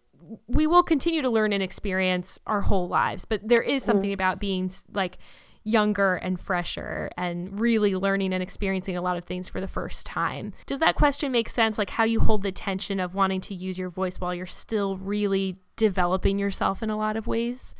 [0.48, 4.14] we will continue to learn and experience our whole lives but there is something mm.
[4.14, 5.18] about being like
[5.66, 10.06] younger and fresher and really learning and experiencing a lot of things for the first
[10.06, 10.52] time.
[10.64, 11.76] Does that question make sense?
[11.76, 14.96] Like how you hold the tension of wanting to use your voice while you're still
[14.96, 17.74] really developing yourself in a lot of ways?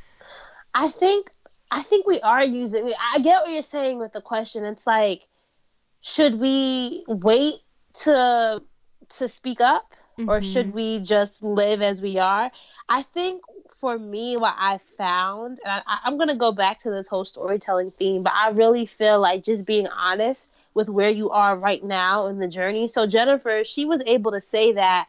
[0.74, 1.30] I think
[1.70, 4.64] I think we are using I get what you're saying with the question.
[4.64, 5.22] It's like
[6.01, 7.61] should we wait
[8.03, 8.62] to
[9.18, 10.28] to speak up mm-hmm.
[10.28, 12.51] or should we just live as we are?
[12.89, 13.43] I think
[13.81, 17.24] for me, what I found, and I, I'm going to go back to this whole
[17.24, 21.83] storytelling theme, but I really feel like just being honest with where you are right
[21.83, 22.89] now in the journey.
[22.89, 25.09] So, Jennifer, she was able to say that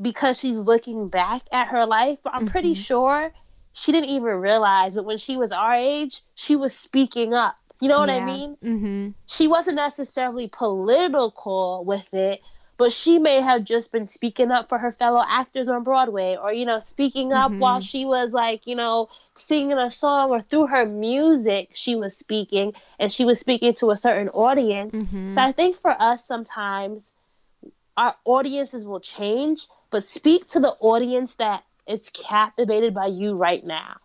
[0.00, 2.52] because she's looking back at her life, but I'm mm-hmm.
[2.52, 3.32] pretty sure
[3.72, 7.54] she didn't even realize that when she was our age, she was speaking up.
[7.80, 8.16] You know what yeah.
[8.16, 8.56] I mean?
[8.62, 9.08] Mm-hmm.
[9.26, 12.40] She wasn't necessarily political with it,
[12.80, 16.50] but she may have just been speaking up for her fellow actors on Broadway or
[16.50, 17.60] you know speaking up mm-hmm.
[17.60, 22.16] while she was like you know singing a song or through her music she was
[22.16, 25.30] speaking and she was speaking to a certain audience mm-hmm.
[25.30, 27.12] so I think for us sometimes
[27.98, 33.62] our audiences will change but speak to the audience that it's captivated by you right
[33.62, 33.98] now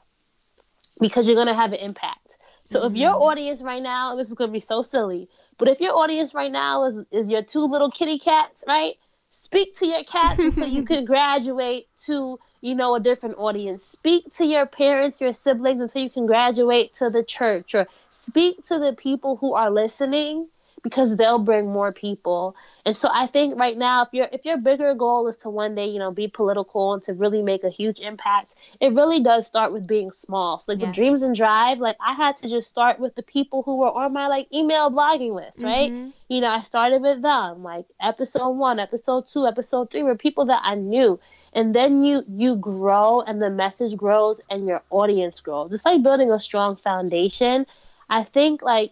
[1.00, 2.96] because you're going to have an impact so mm-hmm.
[2.96, 3.22] if your mm-hmm.
[3.22, 6.52] audience right now this is going to be so silly but if your audience right
[6.52, 8.96] now is is your two little kitty cats, right?
[9.30, 13.84] Speak to your cats until you can graduate to, you know, a different audience.
[13.84, 18.64] Speak to your parents, your siblings until you can graduate to the church or speak
[18.68, 20.48] to the people who are listening
[20.84, 22.56] because they'll bring more people.
[22.86, 25.74] And so I think right now, if your if your bigger goal is to one
[25.74, 29.48] day, you know, be political and to really make a huge impact, it really does
[29.48, 30.60] start with being small.
[30.60, 30.90] So like yes.
[30.90, 33.90] with Dreams in Drive, like I had to just start with the people who were
[33.90, 35.92] on my like email blogging list, right?
[35.92, 36.12] Mm-hmm.
[36.30, 40.46] You know, I started with them, like episode one, episode two, episode three were people
[40.46, 41.20] that I knew.
[41.54, 45.74] And then you you grow and the message grows and your audience grows.
[45.74, 47.66] It's like building a strong foundation.
[48.08, 48.92] I think like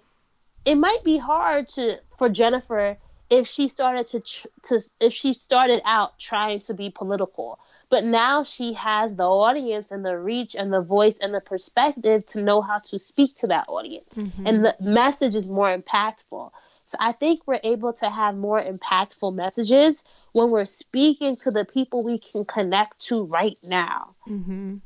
[0.66, 2.98] it might be hard to for Jennifer
[3.34, 4.20] if she started to
[4.68, 7.60] to if she started out trying to be political.
[7.90, 12.26] But now she has the audience and the reach and the voice and the perspective
[12.28, 14.16] to know how to speak to that audience.
[14.16, 14.48] Mm-hmm.
[14.48, 16.52] And the message is more impactful.
[16.86, 21.66] So I think we're able to have more impactful messages when we're speaking to the
[21.66, 24.16] people we can connect to right now.
[24.28, 24.78] Mm-hmm.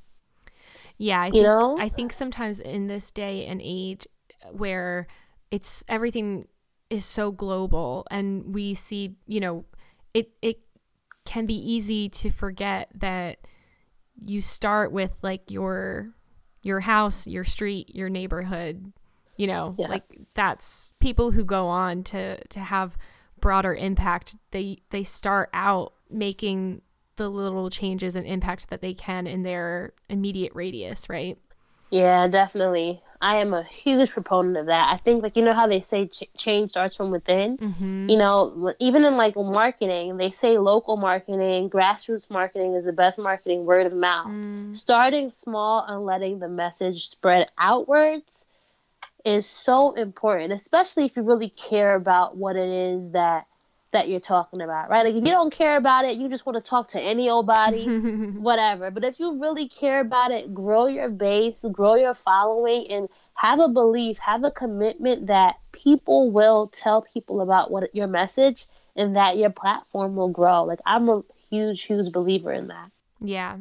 [0.98, 4.08] Yeah, I think, you know, I think sometimes in this day and age
[4.52, 5.08] where
[5.50, 6.48] it's everything
[6.90, 9.66] is so global and we see, you know,
[10.14, 10.60] it it
[11.26, 13.40] can be easy to forget that
[14.16, 16.14] you start with like your
[16.64, 18.92] your house, your street, your neighborhood,
[19.38, 19.88] you know, yeah.
[19.88, 22.98] like that's people who go on to to have
[23.40, 24.36] broader impact.
[24.52, 26.82] They they start out making
[27.18, 31.38] the little changes and impact that they can in their immediate radius, right?
[31.90, 33.02] Yeah, definitely.
[33.20, 34.94] I am a huge proponent of that.
[34.94, 37.58] I think, like, you know how they say ch- change starts from within?
[37.58, 38.10] Mm-hmm.
[38.10, 43.18] You know, even in like marketing, they say local marketing, grassroots marketing is the best
[43.18, 44.28] marketing, word of mouth.
[44.28, 44.78] Mm.
[44.78, 48.46] Starting small and letting the message spread outwards
[49.26, 53.48] is so important, especially if you really care about what it is that
[53.98, 55.04] that you're talking about, right?
[55.04, 57.48] Like if you don't care about it, you just want to talk to any old
[57.48, 57.86] body,
[58.38, 58.92] whatever.
[58.92, 63.60] But if you really care about it, grow your base, grow your following, and have
[63.60, 69.16] a belief, have a commitment that people will tell people about what your message and
[69.16, 70.64] that your platform will grow.
[70.64, 72.92] Like I'm a huge, huge believer in that.
[73.20, 73.58] Yeah.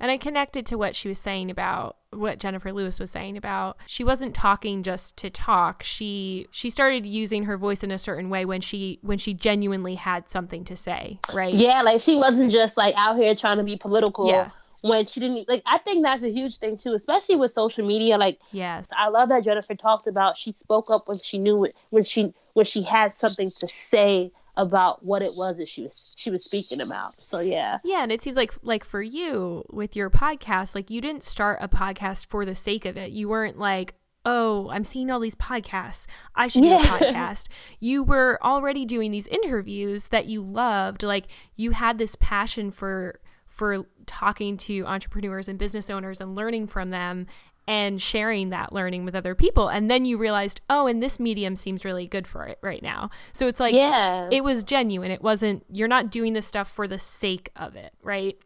[0.00, 3.76] And I connected to what she was saying about what Jennifer Lewis was saying about
[3.86, 5.82] she wasn't talking just to talk.
[5.82, 9.94] She she started using her voice in a certain way when she when she genuinely
[9.94, 11.54] had something to say, right?
[11.54, 14.28] Yeah, like she wasn't just like out here trying to be political.
[14.28, 14.50] Yeah.
[14.82, 18.16] When she didn't like, I think that's a huge thing too, especially with social media.
[18.16, 20.38] Like, yes, I love that Jennifer talked about.
[20.38, 24.32] She spoke up when she knew it, when she when she had something to say
[24.60, 27.14] about what it was that she was she was speaking about.
[27.18, 27.78] So yeah.
[27.82, 31.58] Yeah, and it seems like like for you with your podcast, like you didn't start
[31.62, 33.10] a podcast for the sake of it.
[33.10, 33.94] You weren't like,
[34.26, 36.06] "Oh, I'm seeing all these podcasts.
[36.34, 36.76] I should do yeah.
[36.76, 37.48] a podcast."
[37.80, 41.02] You were already doing these interviews that you loved.
[41.02, 46.66] Like you had this passion for for talking to entrepreneurs and business owners and learning
[46.66, 47.26] from them
[47.70, 49.68] and sharing that learning with other people.
[49.68, 53.10] And then you realized, oh, and this medium seems really good for it right now.
[53.32, 55.12] So it's like, yeah, it was genuine.
[55.12, 58.36] It wasn't, you're not doing this stuff for the sake of it, right?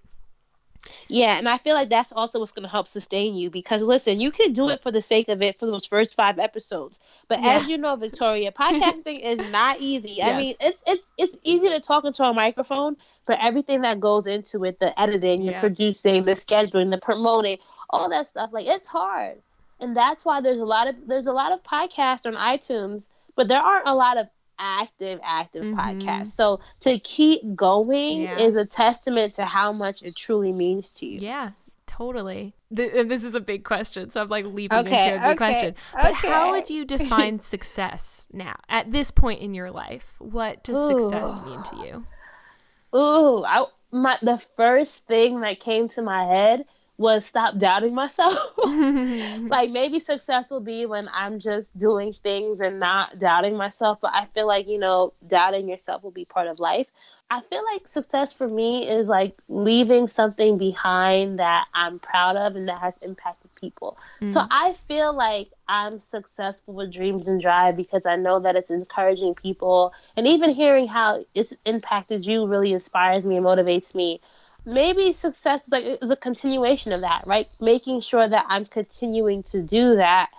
[1.08, 4.20] Yeah, and I feel like that's also what's going to help sustain you because listen,
[4.20, 7.40] you can do it for the sake of it for those first five episodes, but
[7.40, 7.54] yeah.
[7.54, 10.16] as you know, Victoria, podcasting is not easy.
[10.18, 10.30] Yes.
[10.30, 14.26] I mean, it's it's it's easy to talk into a microphone, but everything that goes
[14.26, 15.60] into it, the editing, the yeah.
[15.60, 17.56] producing, the scheduling, the promoting,
[17.94, 18.50] all that stuff.
[18.52, 19.38] Like it's hard,
[19.80, 23.48] and that's why there's a lot of there's a lot of podcasts on iTunes, but
[23.48, 24.28] there aren't a lot of
[24.58, 25.78] active active mm-hmm.
[25.78, 26.32] podcasts.
[26.32, 28.38] So to keep going yeah.
[28.38, 31.18] is a testament to how much it truly means to you.
[31.20, 31.50] Yeah.
[31.86, 32.54] Totally.
[32.70, 35.74] and this is a big question, so I'm like leaping okay, into a okay, question.
[35.92, 36.28] But okay.
[36.28, 40.14] how would you define success now at this point in your life?
[40.18, 40.98] What does Ooh.
[40.98, 42.98] success mean to you?
[42.98, 46.64] Ooh, I, my the first thing that came to my head
[46.96, 48.38] was stop doubting myself.
[48.58, 54.12] like maybe success will be when I'm just doing things and not doubting myself, but
[54.14, 56.90] I feel like, you know, doubting yourself will be part of life.
[57.30, 62.54] I feel like success for me is like leaving something behind that I'm proud of
[62.54, 63.98] and that has impacted people.
[64.20, 64.30] Mm.
[64.30, 68.70] So I feel like I'm successful with Dreams in Drive because I know that it's
[68.70, 74.20] encouraging people and even hearing how it's impacted you really inspires me and motivates me
[74.64, 77.48] maybe success is like is a continuation of that, right?
[77.60, 80.30] Making sure that I'm continuing to do that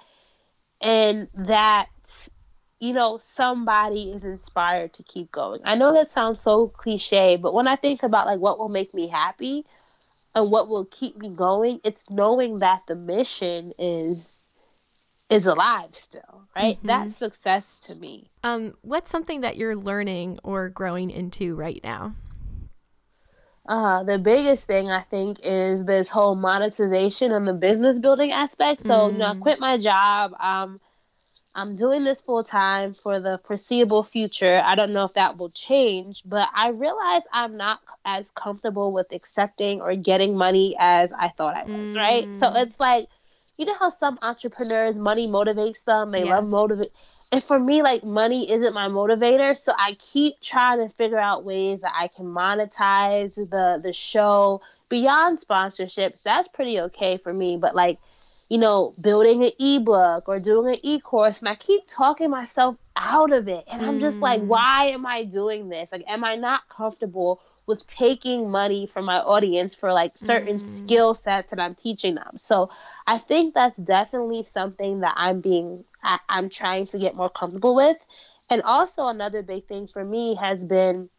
[0.82, 1.90] and that
[2.80, 5.62] you know somebody is inspired to keep going.
[5.64, 8.94] I know that sounds so cliche, but when I think about like what will make
[8.94, 9.66] me happy
[10.34, 14.32] and what will keep me going, it's knowing that the mission is
[15.30, 16.78] is alive still, right?
[16.78, 16.88] Mm-hmm.
[16.88, 18.30] That's success to me.
[18.44, 22.14] Um, what's something that you're learning or growing into right now?
[23.68, 28.82] Uh, the biggest thing I think is this whole monetization and the business building aspect.
[28.82, 29.14] So, mm.
[29.14, 29.42] you know, I mm.
[29.42, 30.34] quit my job.
[30.40, 30.80] Um,
[31.56, 34.62] I'm doing this full time for the foreseeable future.
[34.64, 39.12] I don't know if that will change, but I realize I'm not as comfortable with
[39.14, 41.98] accepting or getting money as I thought I was, mm.
[41.98, 42.36] right?
[42.36, 42.62] So mm.
[42.62, 43.08] it's like,
[43.58, 46.30] you know how some entrepreneurs money motivates them, they yes.
[46.30, 46.92] love motivate
[47.36, 51.44] and for me like money isn't my motivator so i keep trying to figure out
[51.44, 57.58] ways that i can monetize the the show beyond sponsorships that's pretty okay for me
[57.58, 58.00] but like
[58.48, 63.34] you know building an ebook or doing an e-course and i keep talking myself out
[63.34, 64.48] of it and i'm just like mm.
[64.48, 69.18] why am i doing this like am i not comfortable with taking money from my
[69.18, 70.78] audience for like certain mm.
[70.78, 72.38] skill sets that I'm teaching them.
[72.38, 72.70] So
[73.08, 77.76] I think that's definitely something that I'm being I, I'm trying to get more comfortable
[77.76, 77.98] with.
[78.50, 81.10] And also another big thing for me has been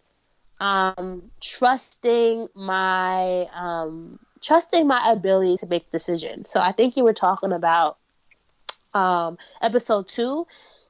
[0.60, 6.50] um, trusting my um, trusting my ability to make decisions.
[6.50, 7.98] So I think you were talking about
[8.94, 10.46] um, episode two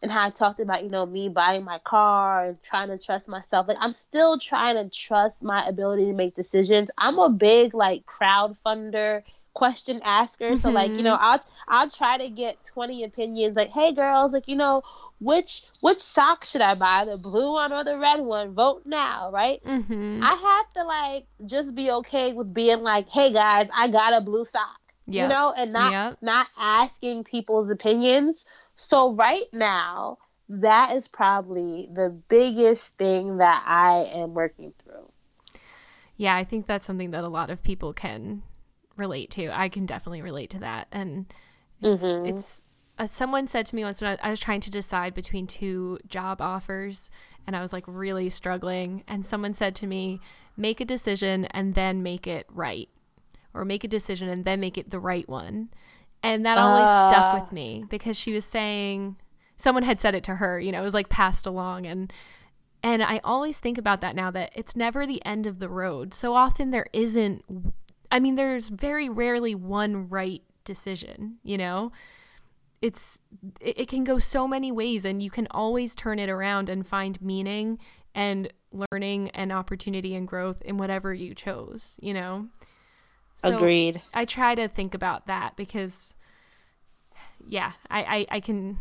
[0.06, 3.26] and how I talked about, you know, me buying my car and trying to trust
[3.26, 3.66] myself.
[3.66, 6.92] Like I'm still trying to trust my ability to make decisions.
[6.96, 10.50] I'm a big like crowd funder question asker.
[10.50, 10.54] Mm-hmm.
[10.60, 11.24] So like, you know, mm-hmm.
[11.24, 14.82] I'll I'll try to get 20 opinions like, "Hey girls, like, you know,
[15.18, 17.04] which which sock should I buy?
[17.04, 18.54] The blue one or the red one?
[18.54, 19.60] Vote now, right?
[19.64, 20.20] Mm-hmm.
[20.22, 24.20] I have to like just be okay with being like, "Hey guys, I got a
[24.20, 25.22] blue sock." Yep.
[25.22, 26.18] You know, and not yep.
[26.22, 28.44] not asking people's opinions.
[28.76, 30.18] So right now,
[30.48, 35.10] that is probably the biggest thing that I am working through.
[36.16, 38.42] Yeah, I think that's something that a lot of people can
[38.96, 39.48] relate to.
[39.48, 40.88] I can definitely relate to that.
[40.92, 41.26] And
[41.82, 42.36] it's, mm-hmm.
[42.36, 42.64] it's
[42.98, 45.98] uh, someone said to me once when I, I was trying to decide between two
[46.08, 47.10] job offers
[47.46, 49.04] and I was like really struggling.
[49.06, 50.20] And someone said to me,
[50.56, 52.88] make a decision and then make it right,
[53.52, 55.68] or make a decision and then make it the right one.
[56.22, 57.08] And that always uh.
[57.08, 59.16] stuck with me because she was saying,
[59.56, 61.86] someone had said it to her, you know, it was like passed along.
[61.86, 62.12] And
[62.82, 66.14] and I always think about that now that it's never the end of the road.
[66.14, 67.44] So often there isn't
[68.10, 71.92] I mean, there's very rarely one right decision, you know?
[72.82, 73.18] It's
[73.60, 76.86] it, it can go so many ways and you can always turn it around and
[76.86, 77.78] find meaning
[78.14, 82.48] and learning and opportunity and growth in whatever you chose, you know?
[83.36, 84.02] So Agreed.
[84.14, 86.14] I try to think about that because
[87.46, 88.80] yeah, I, I, I can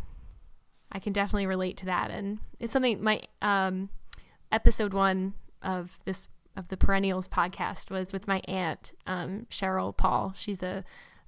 [0.91, 3.89] I can definitely relate to that and it's something my um
[4.51, 10.33] episode one of this of the Perennials podcast was with my aunt, um, Cheryl Paul.
[10.35, 10.83] She's a,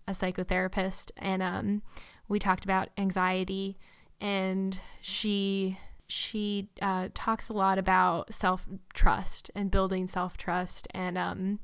[0.08, 1.82] a psychotherapist, and um,
[2.28, 3.78] we talked about anxiety,
[4.22, 11.18] and she she uh, talks a lot about self trust and building self trust, and
[11.18, 11.60] um,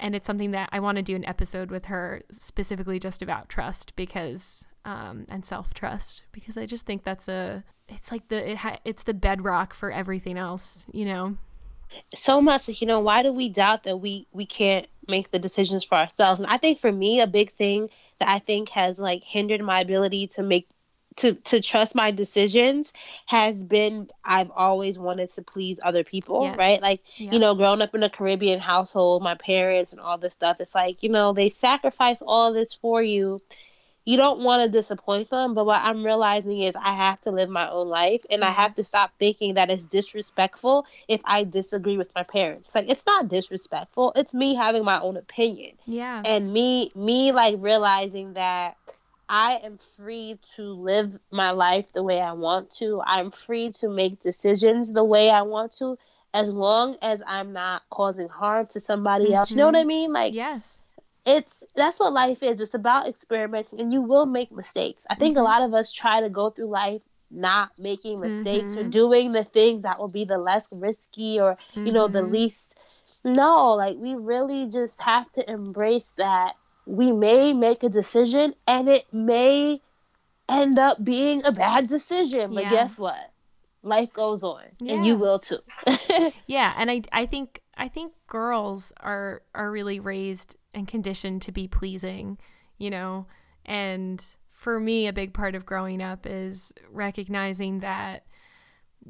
[0.00, 3.48] and it's something that I want to do an episode with her specifically just about
[3.48, 8.52] trust because um, and self trust because I just think that's a it's like the
[8.52, 11.36] it ha- it's the bedrock for everything else, you know?
[12.14, 15.84] So much you know why do we doubt that we we can't make the decisions
[15.84, 16.40] for ourselves?
[16.40, 19.80] And i think for me a big thing that i think has like hindered my
[19.80, 20.68] ability to make
[21.16, 22.92] to to trust my decisions
[23.26, 26.56] has been I've always wanted to please other people, yes.
[26.56, 26.80] right?
[26.80, 27.32] Like, yeah.
[27.32, 30.74] you know, growing up in a Caribbean household, my parents and all this stuff, it's
[30.74, 33.40] like, you know, they sacrifice all this for you
[34.04, 37.50] you don't want to disappoint them, but what I'm realizing is I have to live
[37.50, 38.48] my own life and yes.
[38.48, 42.74] I have to stop thinking that it's disrespectful if I disagree with my parents.
[42.74, 44.12] Like it's not disrespectful.
[44.16, 45.76] It's me having my own opinion.
[45.86, 46.22] Yeah.
[46.24, 48.76] And me me like realizing that
[49.30, 53.00] I am free to live my life the way I want to.
[53.04, 55.96] I'm free to make decisions the way I want to
[56.34, 59.34] as long as I'm not causing harm to somebody mm-hmm.
[59.34, 59.50] else.
[59.50, 59.88] You know what I mm-hmm.
[59.88, 60.12] mean?
[60.12, 60.82] Like Yes
[61.26, 62.60] it's that's what life is.
[62.60, 65.04] It's about experimenting, and you will make mistakes.
[65.08, 65.46] I think mm-hmm.
[65.46, 68.86] a lot of us try to go through life not making mistakes mm-hmm.
[68.86, 72.32] or doing the things that will be the less risky or you know the mm-hmm.
[72.32, 72.74] least.
[73.22, 76.54] No, like we really just have to embrace that
[76.86, 79.80] we may make a decision and it may
[80.48, 82.70] end up being a bad decision, but yeah.
[82.70, 83.30] guess what?
[83.82, 84.94] Life goes on, yeah.
[84.94, 85.60] and you will too.
[86.46, 91.52] yeah, and I I think I think girls are are really raised and conditioned to
[91.52, 92.38] be pleasing,
[92.78, 93.26] you know?
[93.64, 98.26] And for me, a big part of growing up is recognizing that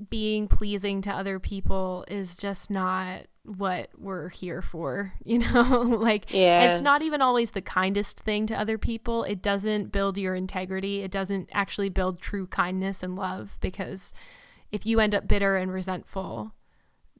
[0.08, 5.82] being pleasing to other people is just not what we're here for, you know?
[5.82, 6.72] like yeah.
[6.72, 9.24] it's not even always the kindest thing to other people.
[9.24, 11.02] It doesn't build your integrity.
[11.02, 14.12] It doesn't actually build true kindness and love because
[14.70, 16.52] if you end up bitter and resentful,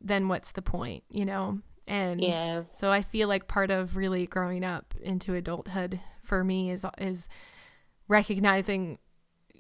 [0.01, 1.61] then what's the point, you know?
[1.87, 2.63] And yeah.
[2.73, 7.29] so I feel like part of really growing up into adulthood for me is is
[8.07, 8.99] recognizing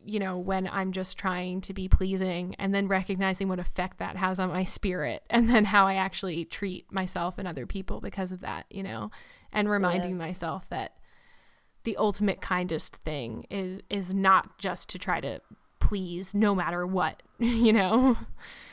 [0.04, 4.16] you know when I'm just trying to be pleasing and then recognizing what effect that
[4.16, 8.32] has on my spirit and then how I actually treat myself and other people because
[8.32, 9.10] of that, you know,
[9.52, 10.26] and reminding yeah.
[10.26, 10.94] myself that
[11.84, 15.40] the ultimate kindest thing is is not just to try to
[15.78, 18.16] please no matter what, you know.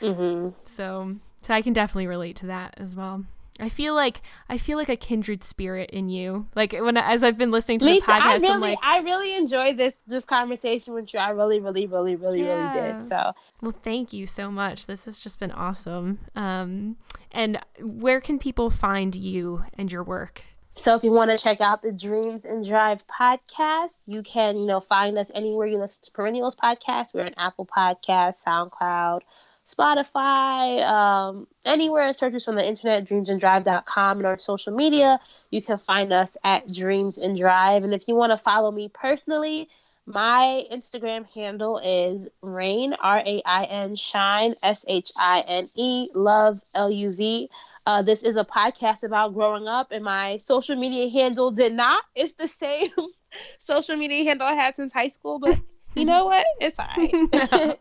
[0.00, 0.50] Mm-hmm.
[0.64, 3.24] So so I can definitely relate to that as well.
[3.58, 6.46] I feel like I feel like a kindred spirit in you.
[6.54, 8.98] Like when as I've been listening to Me the podcast, I really, I'm like, I
[9.00, 11.20] really enjoyed this this conversation with you.
[11.20, 12.74] I really, really, really, really, yeah.
[12.74, 13.04] really did.
[13.04, 14.86] So well, thank you so much.
[14.86, 16.20] This has just been awesome.
[16.36, 16.96] Um,
[17.30, 20.42] And where can people find you and your work?
[20.74, 24.64] So if you want to check out the Dreams in Drive podcast, you can, you
[24.64, 27.14] know, find us anywhere you listen to Perennials podcast.
[27.14, 29.22] We're on Apple Podcast, SoundCloud,
[29.68, 35.20] Spotify, um, anywhere searches from the internet, dreamsindrive.com, and our social media.
[35.50, 37.84] You can find us at Dreams in Drive.
[37.84, 39.68] And if you want to follow me personally,
[40.06, 46.08] my Instagram handle is Rain, R A I N, Shine, S H I N E,
[46.14, 47.50] Love, L U V.
[47.84, 52.02] Uh, this is a podcast about growing up, and my social media handle did not.
[52.14, 52.90] It's the same
[53.58, 55.58] social media handle I had since high school, but
[55.98, 56.46] you know what?
[56.60, 57.12] It's all right.
[57.12, 57.76] no,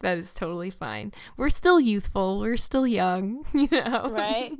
[0.00, 1.12] that is totally fine.
[1.36, 2.40] We're still youthful.
[2.40, 4.10] We're still young, you know?
[4.10, 4.52] Right.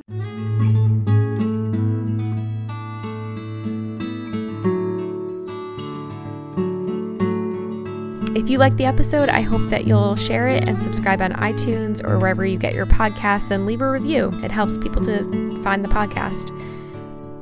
[8.36, 12.04] If you like the episode, I hope that you'll share it and subscribe on iTunes
[12.04, 14.30] or wherever you get your podcasts and leave a review.
[14.42, 16.50] It helps people to find the podcast.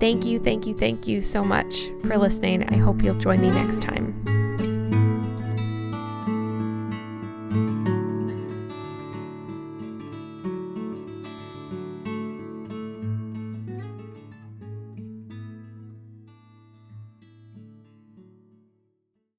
[0.00, 2.68] Thank you, thank you, thank you so much for listening.
[2.68, 4.21] I hope you'll join me next time.